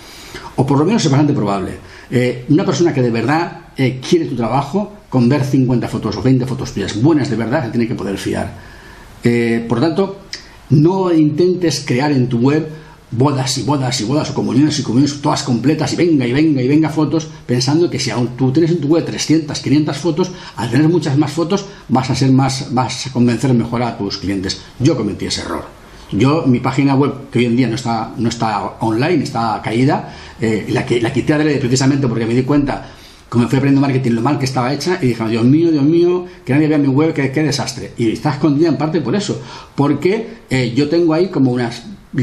O 0.56 0.64
por 0.64 0.78
lo 0.78 0.86
menos 0.86 1.04
es 1.04 1.10
bastante 1.10 1.34
probable. 1.34 1.72
Eh, 2.10 2.46
una 2.48 2.64
persona 2.64 2.94
que 2.94 3.02
de 3.02 3.10
verdad 3.10 3.64
eh, 3.76 4.00
quiere 4.06 4.26
tu 4.26 4.36
trabajo, 4.36 4.92
con 5.14 5.28
ver 5.28 5.44
50 5.44 5.86
fotos 5.86 6.16
o 6.16 6.22
20 6.26 6.42
fotos 6.42 6.74
tuyas 6.74 6.98
buenas 7.00 7.30
de 7.30 7.36
verdad, 7.36 7.62
se 7.62 7.70
tiene 7.70 7.86
que 7.86 7.94
poder 7.94 8.18
fiar. 8.18 8.50
Eh, 9.22 9.64
por 9.68 9.78
tanto, 9.78 10.26
no 10.70 11.14
intentes 11.14 11.84
crear 11.86 12.10
en 12.10 12.28
tu 12.28 12.40
web 12.40 12.66
bodas 13.12 13.56
y 13.58 13.62
bodas 13.62 14.00
y 14.00 14.04
bodas 14.10 14.30
o 14.30 14.34
comuniones 14.34 14.76
y 14.80 14.82
comuniones 14.82 15.22
todas 15.22 15.44
completas 15.44 15.92
y 15.92 15.96
venga 16.02 16.26
y 16.26 16.32
venga 16.32 16.60
y 16.60 16.66
venga 16.66 16.90
fotos 16.90 17.28
pensando 17.46 17.88
que 17.88 18.00
si 18.00 18.10
aún 18.10 18.30
tú 18.36 18.50
tienes 18.50 18.72
en 18.72 18.80
tu 18.80 18.88
web 18.88 19.04
300, 19.04 19.56
500 19.56 19.96
fotos, 19.98 20.32
al 20.56 20.68
tener 20.68 20.88
muchas 20.88 21.16
más 21.16 21.30
fotos 21.30 21.64
vas 21.86 22.10
a 22.10 22.16
ser 22.16 22.32
más, 22.32 22.74
vas 22.74 23.06
a 23.06 23.12
convencer 23.12 23.54
mejor 23.54 23.84
a 23.84 23.96
tus 23.96 24.18
clientes. 24.18 24.62
Yo 24.80 24.96
cometí 24.96 25.26
ese 25.26 25.42
error. 25.42 25.62
Yo, 26.10 26.42
mi 26.44 26.58
página 26.58 26.96
web, 26.96 27.30
que 27.30 27.38
hoy 27.38 27.46
en 27.46 27.56
día 27.56 27.68
no 27.68 27.76
está, 27.76 28.12
no 28.18 28.28
está 28.28 28.78
online, 28.80 29.22
está 29.22 29.62
caída, 29.62 30.12
eh, 30.40 30.66
la, 30.70 30.84
que, 30.84 31.00
la 31.00 31.12
quité 31.12 31.36
precisamente 31.60 32.08
porque 32.08 32.26
me 32.26 32.34
di 32.34 32.42
cuenta 32.42 32.90
fui 33.34 33.58
aprendiendo 33.58 33.80
marketing, 33.80 34.12
lo 34.12 34.22
mal 34.22 34.38
que 34.38 34.44
estaba 34.44 34.72
hecha, 34.72 34.98
y 35.00 35.08
dije, 35.08 35.28
Dios 35.28 35.44
mío, 35.44 35.70
Dios 35.70 35.84
mío, 35.84 36.26
que 36.44 36.52
nadie 36.52 36.68
vea 36.68 36.78
mi 36.78 36.88
web, 36.88 37.12
qué, 37.12 37.30
desastre. 37.30 37.92
Y 37.96 38.12
está 38.12 38.30
escondida 38.30 38.68
en 38.68 38.76
parte 38.76 39.00
por 39.00 39.14
eso, 39.14 39.40
porque 39.74 40.38
eh, 40.50 40.72
yo 40.74 40.88
tengo 40.88 41.14
ahí 41.14 41.28
como 41.28 41.52
unas 41.52 41.82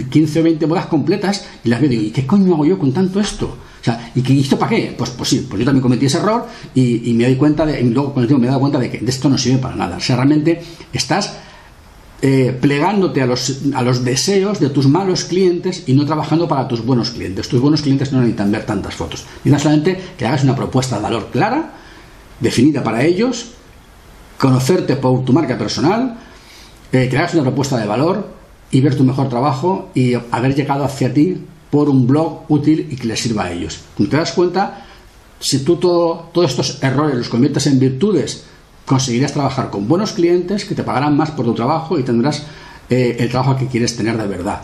15 0.09 0.39
o 0.39 0.43
20 0.43 0.65
bodas 0.65 0.85
completas 0.85 1.45
y 1.63 1.69
las 1.69 1.81
veo 1.81 1.91
y 1.91 1.95
digo, 1.95 2.03
¿y 2.07 2.11
qué 2.11 2.25
coño 2.25 2.53
hago 2.53 2.65
yo 2.65 2.79
con 2.79 2.93
tanto 2.93 3.19
esto? 3.19 3.45
O 3.81 3.83
sea, 3.83 4.11
¿y, 4.13 4.39
esto 4.39 4.57
para 4.59 4.69
qué? 4.69 4.93
Pues, 4.95 5.09
pues 5.09 5.29
sí, 5.29 5.47
pues 5.49 5.59
yo 5.59 5.65
también 5.65 5.81
cometí 5.81 6.05
ese 6.05 6.19
error 6.19 6.47
y, 6.75 7.13
me 7.13 7.25
doy 7.25 7.35
cuenta 7.35 7.65
de, 7.65 7.81
y 7.81 7.89
luego 7.89 8.13
con 8.13 8.23
el 8.23 8.27
tiempo 8.27 8.41
me 8.41 8.47
he 8.47 8.49
dado 8.49 8.59
cuenta 8.59 8.79
de 8.79 8.89
que 8.89 8.99
de 8.99 9.09
esto 9.09 9.27
no 9.27 9.37
sirve 9.37 9.57
para 9.57 9.75
nada. 9.75 9.97
O 9.97 9.99
sea, 9.99 10.15
realmente 10.15 10.61
estás 10.93 11.35
eh, 12.21 12.57
plegándote 12.59 13.21
a 13.21 13.25
los, 13.25 13.61
a 13.73 13.81
los 13.81 14.03
deseos 14.03 14.59
de 14.59 14.69
tus 14.69 14.87
malos 14.87 15.25
clientes 15.25 15.83
y 15.87 15.93
no 15.93 16.05
trabajando 16.05 16.47
para 16.47 16.67
tus 16.67 16.85
buenos 16.85 17.11
clientes. 17.11 17.49
Tus 17.49 17.59
buenos 17.59 17.81
clientes 17.81 18.11
no 18.11 18.19
necesitan 18.19 18.51
ver 18.51 18.65
tantas 18.65 18.95
fotos. 18.95 19.25
Necesitan 19.43 19.59
solamente 19.59 20.01
que 20.17 20.25
hagas 20.25 20.43
una 20.43 20.55
propuesta 20.55 20.97
de 20.97 21.01
valor 21.01 21.29
clara, 21.31 21.73
definida 22.39 22.83
para 22.83 23.03
ellos, 23.03 23.51
conocerte 24.37 24.95
por 24.95 25.23
tu 25.25 25.33
marca 25.33 25.57
personal, 25.57 26.17
eh, 26.91 27.07
que 27.09 27.17
hagas 27.17 27.33
una 27.33 27.43
propuesta 27.43 27.77
de 27.77 27.87
valor, 27.87 28.41
y 28.71 28.81
ver 28.81 28.95
tu 28.95 29.03
mejor 29.03 29.29
trabajo 29.29 29.89
y 29.93 30.13
haber 30.31 30.55
llegado 30.55 30.85
hacia 30.85 31.13
ti 31.13 31.37
por 31.69 31.89
un 31.89 32.07
blog 32.07 32.45
útil 32.49 32.87
y 32.89 32.95
que 32.95 33.07
les 33.07 33.19
sirva 33.19 33.45
a 33.45 33.51
ellos. 33.51 33.81
Te 33.97 34.05
das 34.07 34.31
cuenta, 34.31 34.85
si 35.39 35.59
tú 35.59 35.75
todos 35.75 36.49
estos 36.49 36.81
errores 36.81 37.15
los 37.15 37.29
conviertes 37.29 37.67
en 37.67 37.79
virtudes, 37.79 38.45
conseguirás 38.85 39.33
trabajar 39.33 39.69
con 39.69 39.87
buenos 39.87 40.13
clientes 40.13 40.65
que 40.65 40.75
te 40.75 40.83
pagarán 40.83 41.15
más 41.15 41.31
por 41.31 41.45
tu 41.45 41.53
trabajo 41.53 41.97
y 41.99 42.03
tendrás 42.03 42.43
eh, 42.89 43.17
el 43.19 43.29
trabajo 43.29 43.57
que 43.57 43.67
quieres 43.67 43.95
tener 43.95 44.17
de 44.17 44.27
verdad. 44.27 44.61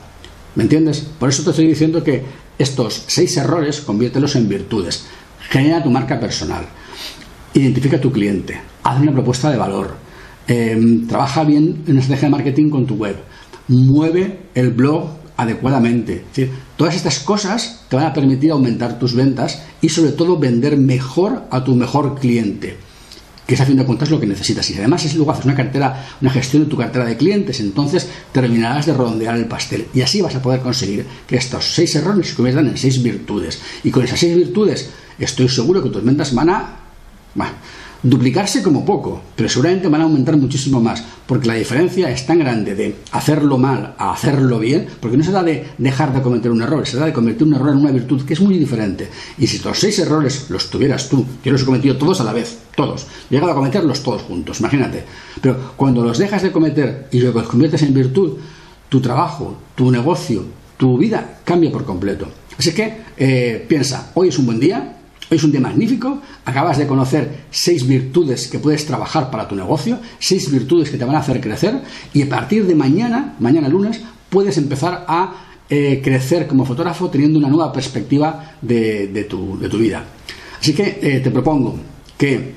¿Me 0.56 0.64
entiendes? 0.64 1.00
Por 1.20 1.30
eso 1.30 1.44
te 1.44 1.52
estoy 1.52 1.68
diciendo 1.68 2.04
que 2.04 2.24
estos 2.58 3.04
seis 3.08 3.38
errores 3.38 3.82
conviértelos 3.82 4.36
en 4.36 4.50
virtudes. 4.50 5.06
Genera 5.50 5.84
tu 5.84 5.90
marca 5.90 6.20
personal. 6.20 6.66
Identifica 7.54 7.98
a 7.98 8.02
tu 8.02 8.12
cliente. 8.12 8.60
Haz 8.84 9.00
una 9.00 9.14
propuesta 9.14 9.52
de 9.52 9.58
valor. 9.58 9.96
Em, 10.48 11.08
trabaja 11.08 11.44
bien 11.44 11.84
en 11.88 11.98
estrategia 11.98 12.30
de 12.30 12.36
marketing 12.36 12.70
con 12.70 12.86
tu 12.86 12.96
web 12.96 13.18
mueve 13.68 14.40
el 14.56 14.72
blog 14.72 15.10
adecuadamente. 15.36 16.24
todas 16.78 16.96
estas 16.96 17.20
cosas 17.20 17.86
te 17.90 17.96
van 17.96 18.06
a 18.06 18.14
permitir 18.14 18.52
aumentar 18.52 18.98
tus 18.98 19.14
ventas 19.14 19.62
y 19.82 19.90
sobre 19.90 20.12
todo 20.12 20.40
vender 20.40 20.78
mejor 20.78 21.44
a 21.52 21.64
tu 21.64 21.76
mejor 21.76 22.16
cliente, 22.20 22.78
que 23.48 23.56
es 23.56 23.62
a 23.62 23.66
fin 23.66 23.78
de 23.78 23.86
cuentas 23.86 24.12
lo 24.12 24.20
que 24.20 24.28
necesitas. 24.28 24.70
Y 24.70 24.76
además 24.76 25.06
es 25.06 25.16
luego 25.16 25.32
haces 25.32 25.46
una 25.46 25.56
cartera, 25.56 26.06
una 26.22 26.30
gestión 26.30 26.66
de 26.66 26.70
tu 26.70 26.78
cartera 26.78 27.06
de 27.06 27.16
clientes, 27.16 27.62
entonces 27.62 28.08
terminarás 28.34 28.86
de 28.86 28.94
redondear 28.94 29.38
el 29.38 29.46
pastel 29.46 29.88
y 29.94 30.02
así 30.02 30.22
vas 30.22 30.36
a 30.36 30.42
poder 30.42 30.60
conseguir 30.60 31.06
que 31.26 31.38
estos 31.38 31.74
seis 31.74 31.96
errores 31.96 32.28
se 32.28 32.36
conviertan 32.36 32.68
en 32.68 32.78
seis 32.78 33.02
virtudes. 33.02 33.60
Y 33.84 33.90
con 33.90 34.04
esas 34.04 34.20
seis 34.20 34.36
virtudes 34.36 34.90
estoy 35.18 35.48
seguro 35.48 35.82
que 35.82 35.90
tus 35.90 36.04
ventas 36.04 36.36
van 36.36 36.50
a 36.50 36.76
duplicarse 38.04 38.62
como 38.62 38.86
poco, 38.86 39.22
pero 39.36 39.50
seguramente 39.50 39.88
van 39.88 40.02
a 40.02 40.04
aumentar 40.06 40.38
muchísimo 40.38 40.82
más, 40.82 41.04
porque 41.26 41.48
la 41.48 41.56
diferencia 41.56 42.10
es 42.12 42.26
tan 42.26 42.40
grande 42.40 42.76
de 42.76 42.96
hacerlo 43.12 43.58
mal 43.58 43.96
a 43.98 44.14
hacerlo 44.14 44.60
bien, 44.60 44.88
porque 45.00 45.18
no 45.18 45.24
se 45.24 45.32
da 45.32 45.44
de 45.44 45.68
dejar 45.78 46.14
de 46.14 46.22
cometer 46.22 46.52
un 46.52 46.62
error, 46.62 46.88
se 46.88 46.98
da 46.98 47.06
de 47.06 47.14
convertir 47.14 47.48
un 47.48 47.56
error 47.56 47.70
en 47.70 47.80
una 47.80 47.92
virtud 47.92 48.24
que 48.24 48.34
es 48.34 48.42
muy 48.42 48.58
diferente. 48.58 49.10
Y 49.38 49.48
si 49.48 49.60
los 49.60 49.80
seis 49.80 49.98
errores 50.00 50.50
los 50.50 50.70
tuvieras 50.70 51.10
tú, 51.10 51.26
yo 51.44 51.52
los 51.52 51.62
he 51.62 51.66
cometido 51.66 51.98
todos 51.98 52.22
a 52.22 52.24
la 52.24 52.34
vez, 52.34 52.60
todos, 52.76 53.08
he 53.30 53.34
llegado 53.34 53.52
a 53.52 53.56
cometerlos 53.56 54.04
todos 54.04 54.22
juntos, 54.22 54.60
imagínate, 54.60 55.04
pero 55.42 55.74
cuando 55.76 56.04
los 56.04 56.18
dejas 56.18 56.44
de 56.44 56.52
cometer 56.52 57.08
y 57.12 57.20
los 57.20 57.48
conviertes 57.48 57.82
en 57.82 57.94
virtud, 57.94 58.38
tu 58.90 59.02
trabajo, 59.02 59.58
tu 59.76 59.92
negocio, 59.92 60.44
tu 60.78 60.98
vida 60.98 61.40
cambia 61.44 61.72
por 61.72 61.86
completo. 61.86 62.28
Así 62.58 62.74
que 62.74 63.02
eh, 63.18 63.66
piensa, 63.68 64.12
hoy 64.16 64.30
es 64.30 64.40
un 64.40 64.46
buen 64.46 64.60
día, 64.60 64.97
Hoy 65.30 65.38
es 65.38 65.44
un 65.44 65.52
día 65.52 65.60
magnífico, 65.60 66.22
acabas 66.46 66.78
de 66.78 66.88
conocer 66.88 67.48
seis 67.52 67.86
virtudes 67.86 68.48
que 68.48 68.60
puedes 68.60 68.86
trabajar 68.86 69.30
para 69.30 69.46
tu 69.46 69.58
negocio, 69.58 70.00
seis 70.20 70.50
virtudes 70.50 70.90
que 70.90 70.98
te 70.98 71.04
van 71.04 71.18
a 71.18 71.20
hacer 71.20 71.42
crecer 71.42 71.82
y 72.14 72.22
a 72.22 72.30
partir 72.30 72.66
de 72.66 72.76
mañana, 72.76 73.36
mañana 73.40 73.68
lunes, 73.68 74.00
puedes 74.30 74.58
empezar 74.58 75.04
a 75.06 75.48
eh, 75.70 76.00
crecer 76.02 76.48
como 76.48 76.66
fotógrafo 76.66 77.10
teniendo 77.10 77.40
una 77.40 77.50
nueva 77.50 77.74
perspectiva 77.74 78.54
de, 78.62 79.28
tu, 79.30 79.58
vida. 79.78 80.06
Así 80.62 80.74
que 80.74 80.98
eh, 81.02 81.20
te 81.20 81.30
propongo 81.30 81.76
que 82.18 82.56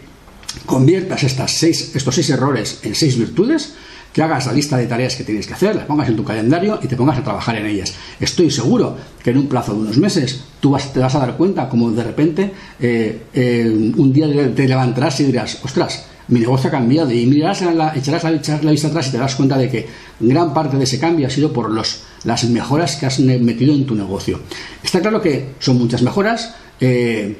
conviertas 0.64 1.24
estas 1.24 1.50
seis, 1.50 1.90
estos 1.96 2.14
seis 2.14 2.30
errores 2.30 2.80
en 2.84 2.94
seis 2.94 3.18
virtudes, 3.18 3.74
que 4.12 4.22
hagas 4.22 4.46
la 4.46 4.52
lista 4.52 4.76
de 4.76 4.86
tareas 4.86 5.14
que 5.16 5.24
tienes 5.24 5.46
que 5.46 5.54
hacer, 5.54 5.76
las 5.76 5.84
pongas 5.84 6.08
en 6.08 6.16
tu 6.16 6.24
calendario 6.24 6.78
y 6.82 6.88
te 6.88 6.96
pongas 6.96 7.18
a 7.18 7.22
trabajar 7.22 7.56
en 7.56 7.66
ellas. 7.66 7.94
Estoy 8.18 8.50
seguro 8.50 8.96
que 9.22 9.30
en 9.30 9.38
un 9.38 9.46
plazo 9.46 9.74
de 9.74 9.80
unos 9.80 9.98
meses 9.98 10.44
tú 10.60 10.76
te 10.92 11.00
vas 11.00 11.14
a 11.14 11.18
dar 11.18 11.36
cuenta 11.36 11.68
como 11.68 11.90
de 11.90 12.02
repente 12.02 12.52
eh, 12.80 13.22
eh, 13.32 13.92
un 13.96 14.12
día 14.12 14.26
te 14.54 14.68
levantarás 14.68 15.20
y 15.20 15.24
dirás, 15.24 15.58
ostras, 15.64 16.06
mi 16.30 16.40
negocio 16.40 16.68
ha 16.68 16.70
cambiado 16.70 17.10
y 17.10 17.26
mirarás 17.26 17.60
la, 17.62 17.92
echarás 17.94 18.24
la, 18.24 18.70
vista 18.70 18.88
atrás 18.88 19.08
y 19.08 19.10
te 19.10 19.18
das 19.18 19.34
cuenta 19.34 19.58
de 19.58 19.68
que 19.68 19.86
gran 20.20 20.54
parte 20.54 20.76
de 20.76 20.84
ese 20.84 20.98
cambio 20.98 21.26
ha 21.26 21.30
sido 21.30 21.52
por 21.52 21.70
los, 21.70 22.02
las 22.24 22.44
mejoras 22.44 22.96
que 22.96 23.06
has 23.06 23.18
metido 23.18 23.74
en 23.74 23.84
tu 23.84 23.94
negocio. 23.94 24.40
Está 24.82 25.00
claro 25.00 25.20
que 25.20 25.50
son 25.58 25.78
muchas 25.78 26.02
mejoras. 26.02 26.54
Eh, 26.80 27.36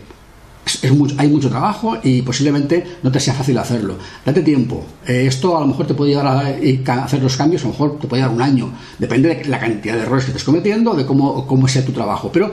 hay 1.18 1.28
mucho 1.28 1.48
trabajo 1.48 1.98
y 2.02 2.22
posiblemente 2.22 2.98
no 3.02 3.10
te 3.10 3.20
sea 3.20 3.34
fácil 3.34 3.58
hacerlo. 3.58 3.96
Date 4.24 4.42
tiempo. 4.42 4.84
Eh, 5.06 5.24
esto 5.26 5.56
a 5.56 5.60
lo 5.60 5.66
mejor 5.66 5.86
te 5.86 5.94
puede 5.94 6.10
llevar 6.10 6.26
a, 6.26 7.04
hacer 7.04 7.22
los 7.22 7.36
cambios, 7.36 7.62
a 7.62 7.66
lo 7.66 7.72
mejor 7.72 7.98
te 7.98 8.06
puede 8.06 8.22
dar 8.22 8.30
un 8.30 8.42
año. 8.42 8.72
Depende 8.98 9.34
de 9.34 9.44
la 9.46 9.58
cantidad 9.58 9.94
de 9.94 10.02
errores 10.02 10.24
que 10.24 10.30
estés 10.30 10.44
cometiendo, 10.44 10.94
de 10.94 11.06
cómo, 11.06 11.46
cómo 11.46 11.68
sea 11.68 11.84
tu 11.84 11.92
trabajo. 11.92 12.30
Pero 12.32 12.52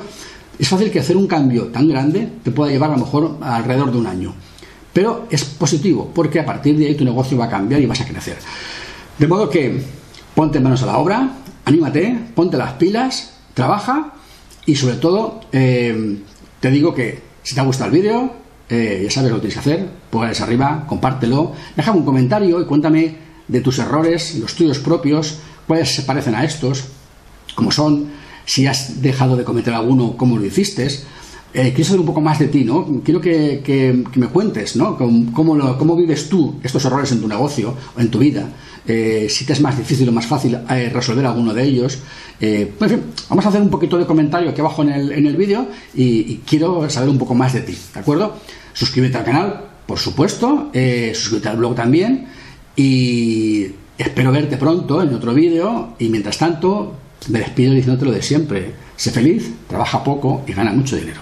es 0.58 0.68
fácil 0.68 0.92
que 0.92 1.00
hacer 1.00 1.16
un 1.16 1.28
cambio 1.28 1.68
tan 1.68 1.88
grande 1.88 2.30
te 2.44 2.52
pueda 2.52 2.72
llevar 2.72 2.92
a 2.92 2.94
lo 2.94 3.06
mejor 3.06 3.38
alrededor 3.42 3.92
de 3.92 3.98
un 3.98 4.08
año. 4.08 4.34
Pero 4.94 5.28
es 5.30 5.44
positivo 5.46 6.12
porque 6.14 6.40
a 6.40 6.46
partir 6.46 6.78
de 6.78 6.88
ahí 6.88 6.96
tu 6.96 7.06
negocio 7.06 7.38
va 7.38 7.46
a 7.46 7.50
cambiar 7.50 7.82
y 7.82 7.86
vas 7.86 8.02
a 8.02 8.06
crecer. 8.06 8.38
De 9.18 9.28
modo 9.28 9.50
que 9.50 9.82
ponte 10.34 10.60
manos 10.60 10.82
a 10.84 10.88
la 10.88 10.98
obra, 10.98 11.38
anímate, 11.66 12.18
ponte 12.34 12.58
las 12.58 12.74
pilas, 12.74 13.34
trabaja 13.54 14.14
y 14.66 14.76
sobre 14.76 14.96
todo 14.96 15.42
eh, 15.52 16.18
te 16.60 16.72
digo 16.72 16.94
que 16.94 17.27
si 17.48 17.56
te 17.56 17.62
ha 17.62 17.64
gustado 17.64 17.90
el 17.90 18.02
vídeo, 18.02 18.30
eh, 18.68 19.00
ya 19.06 19.10
sabes 19.10 19.32
lo 19.32 19.38
que 19.38 19.48
tienes 19.48 19.54
que 19.54 19.60
hacer, 19.62 19.90
pues 20.10 20.42
arriba, 20.42 20.84
compártelo, 20.86 21.54
déjame 21.78 22.00
un 22.00 22.04
comentario 22.04 22.60
y 22.60 22.66
cuéntame 22.66 23.16
de 23.48 23.62
tus 23.62 23.80
errores, 23.80 24.36
los 24.36 24.54
tuyos 24.54 24.80
propios, 24.80 25.38
cuáles 25.66 25.96
se 25.96 26.02
parecen 26.02 26.36
a 26.36 26.44
estos, 26.44 26.84
cómo 27.56 27.72
son, 27.72 28.10
si 28.44 28.68
has 28.68 29.02
dejado 29.02 29.38
de 29.38 29.46
cometer 29.46 29.74
alguno, 29.74 30.18
cómo 30.18 30.38
lo 30.38 30.44
hiciste. 30.44 30.90
Eh, 31.58 31.74
quiero 31.74 31.86
saber 31.86 32.02
un 32.02 32.06
poco 32.06 32.22
más 32.22 32.38
de 32.38 32.50
ti, 32.50 32.64
¿no? 32.64 33.02
Quiero 33.04 33.20
que, 33.20 34.04
me 34.14 34.28
cuentes, 34.28 34.76
¿no? 34.76 34.96
Cómo, 34.96 35.96
vives 35.96 36.30
tú 36.30 36.60
estos 36.62 36.86
errores 36.86 37.12
en 37.12 37.20
tu 37.20 37.28
negocio 37.28 37.74
o 37.96 38.00
en 38.00 38.12
tu 38.12 38.20
vida. 38.20 38.48
Eh, 38.86 39.26
si 39.28 39.44
te 39.44 39.54
es 39.54 39.62
más 39.62 39.76
difícil 39.76 40.08
o 40.08 40.12
más 40.12 40.28
fácil 40.28 40.56
resolver 40.94 41.26
alguno 41.26 41.56
de 41.56 41.64
ellos. 41.64 41.98
Eh, 42.40 42.74
en 42.80 42.90
fin, 42.90 43.02
vamos 43.30 43.44
a 43.46 43.50
hacer 43.50 43.62
un 43.62 43.72
poquito 43.72 43.98
de 43.98 44.06
comentario 44.06 44.52
aquí 44.52 44.62
abajo 44.62 44.84
en 44.84 44.90
el, 44.90 45.12
en 45.12 45.26
el 45.26 45.36
vídeo 45.36 45.68
y, 45.96 46.38
quiero 46.46 46.88
saber 46.92 47.10
un 47.10 47.18
poco 47.18 47.34
más 47.34 47.54
de 47.54 47.62
ti, 47.62 47.76
¿de 47.94 48.00
acuerdo? 48.00 48.36
Suscríbete 48.74 49.18
al 49.18 49.26
canal, 49.26 49.66
por 49.88 49.98
supuesto, 49.98 50.70
eh, 50.74 51.14
suscríbete 51.16 51.50
al 51.50 51.58
blog 51.58 51.74
también 51.74 52.28
y 52.76 53.66
espero 53.98 54.32
verte 54.32 54.58
pronto 54.58 55.02
en 55.02 55.12
otro 55.16 55.34
vídeo 55.34 55.96
y 55.98 56.10
mientras 56.10 56.38
tanto 56.38 56.94
me 57.30 57.40
despido 57.40 57.74
diciéndote 57.74 58.06
lo 58.06 58.12
de 58.12 58.22
siempre. 58.22 58.74
Sé 58.96 59.10
feliz, 59.10 59.52
trabaja 59.68 60.04
poco 60.04 60.44
y 60.46 60.54
gana 60.54 60.72
mucho 60.72 60.96
dinero. 60.96 61.20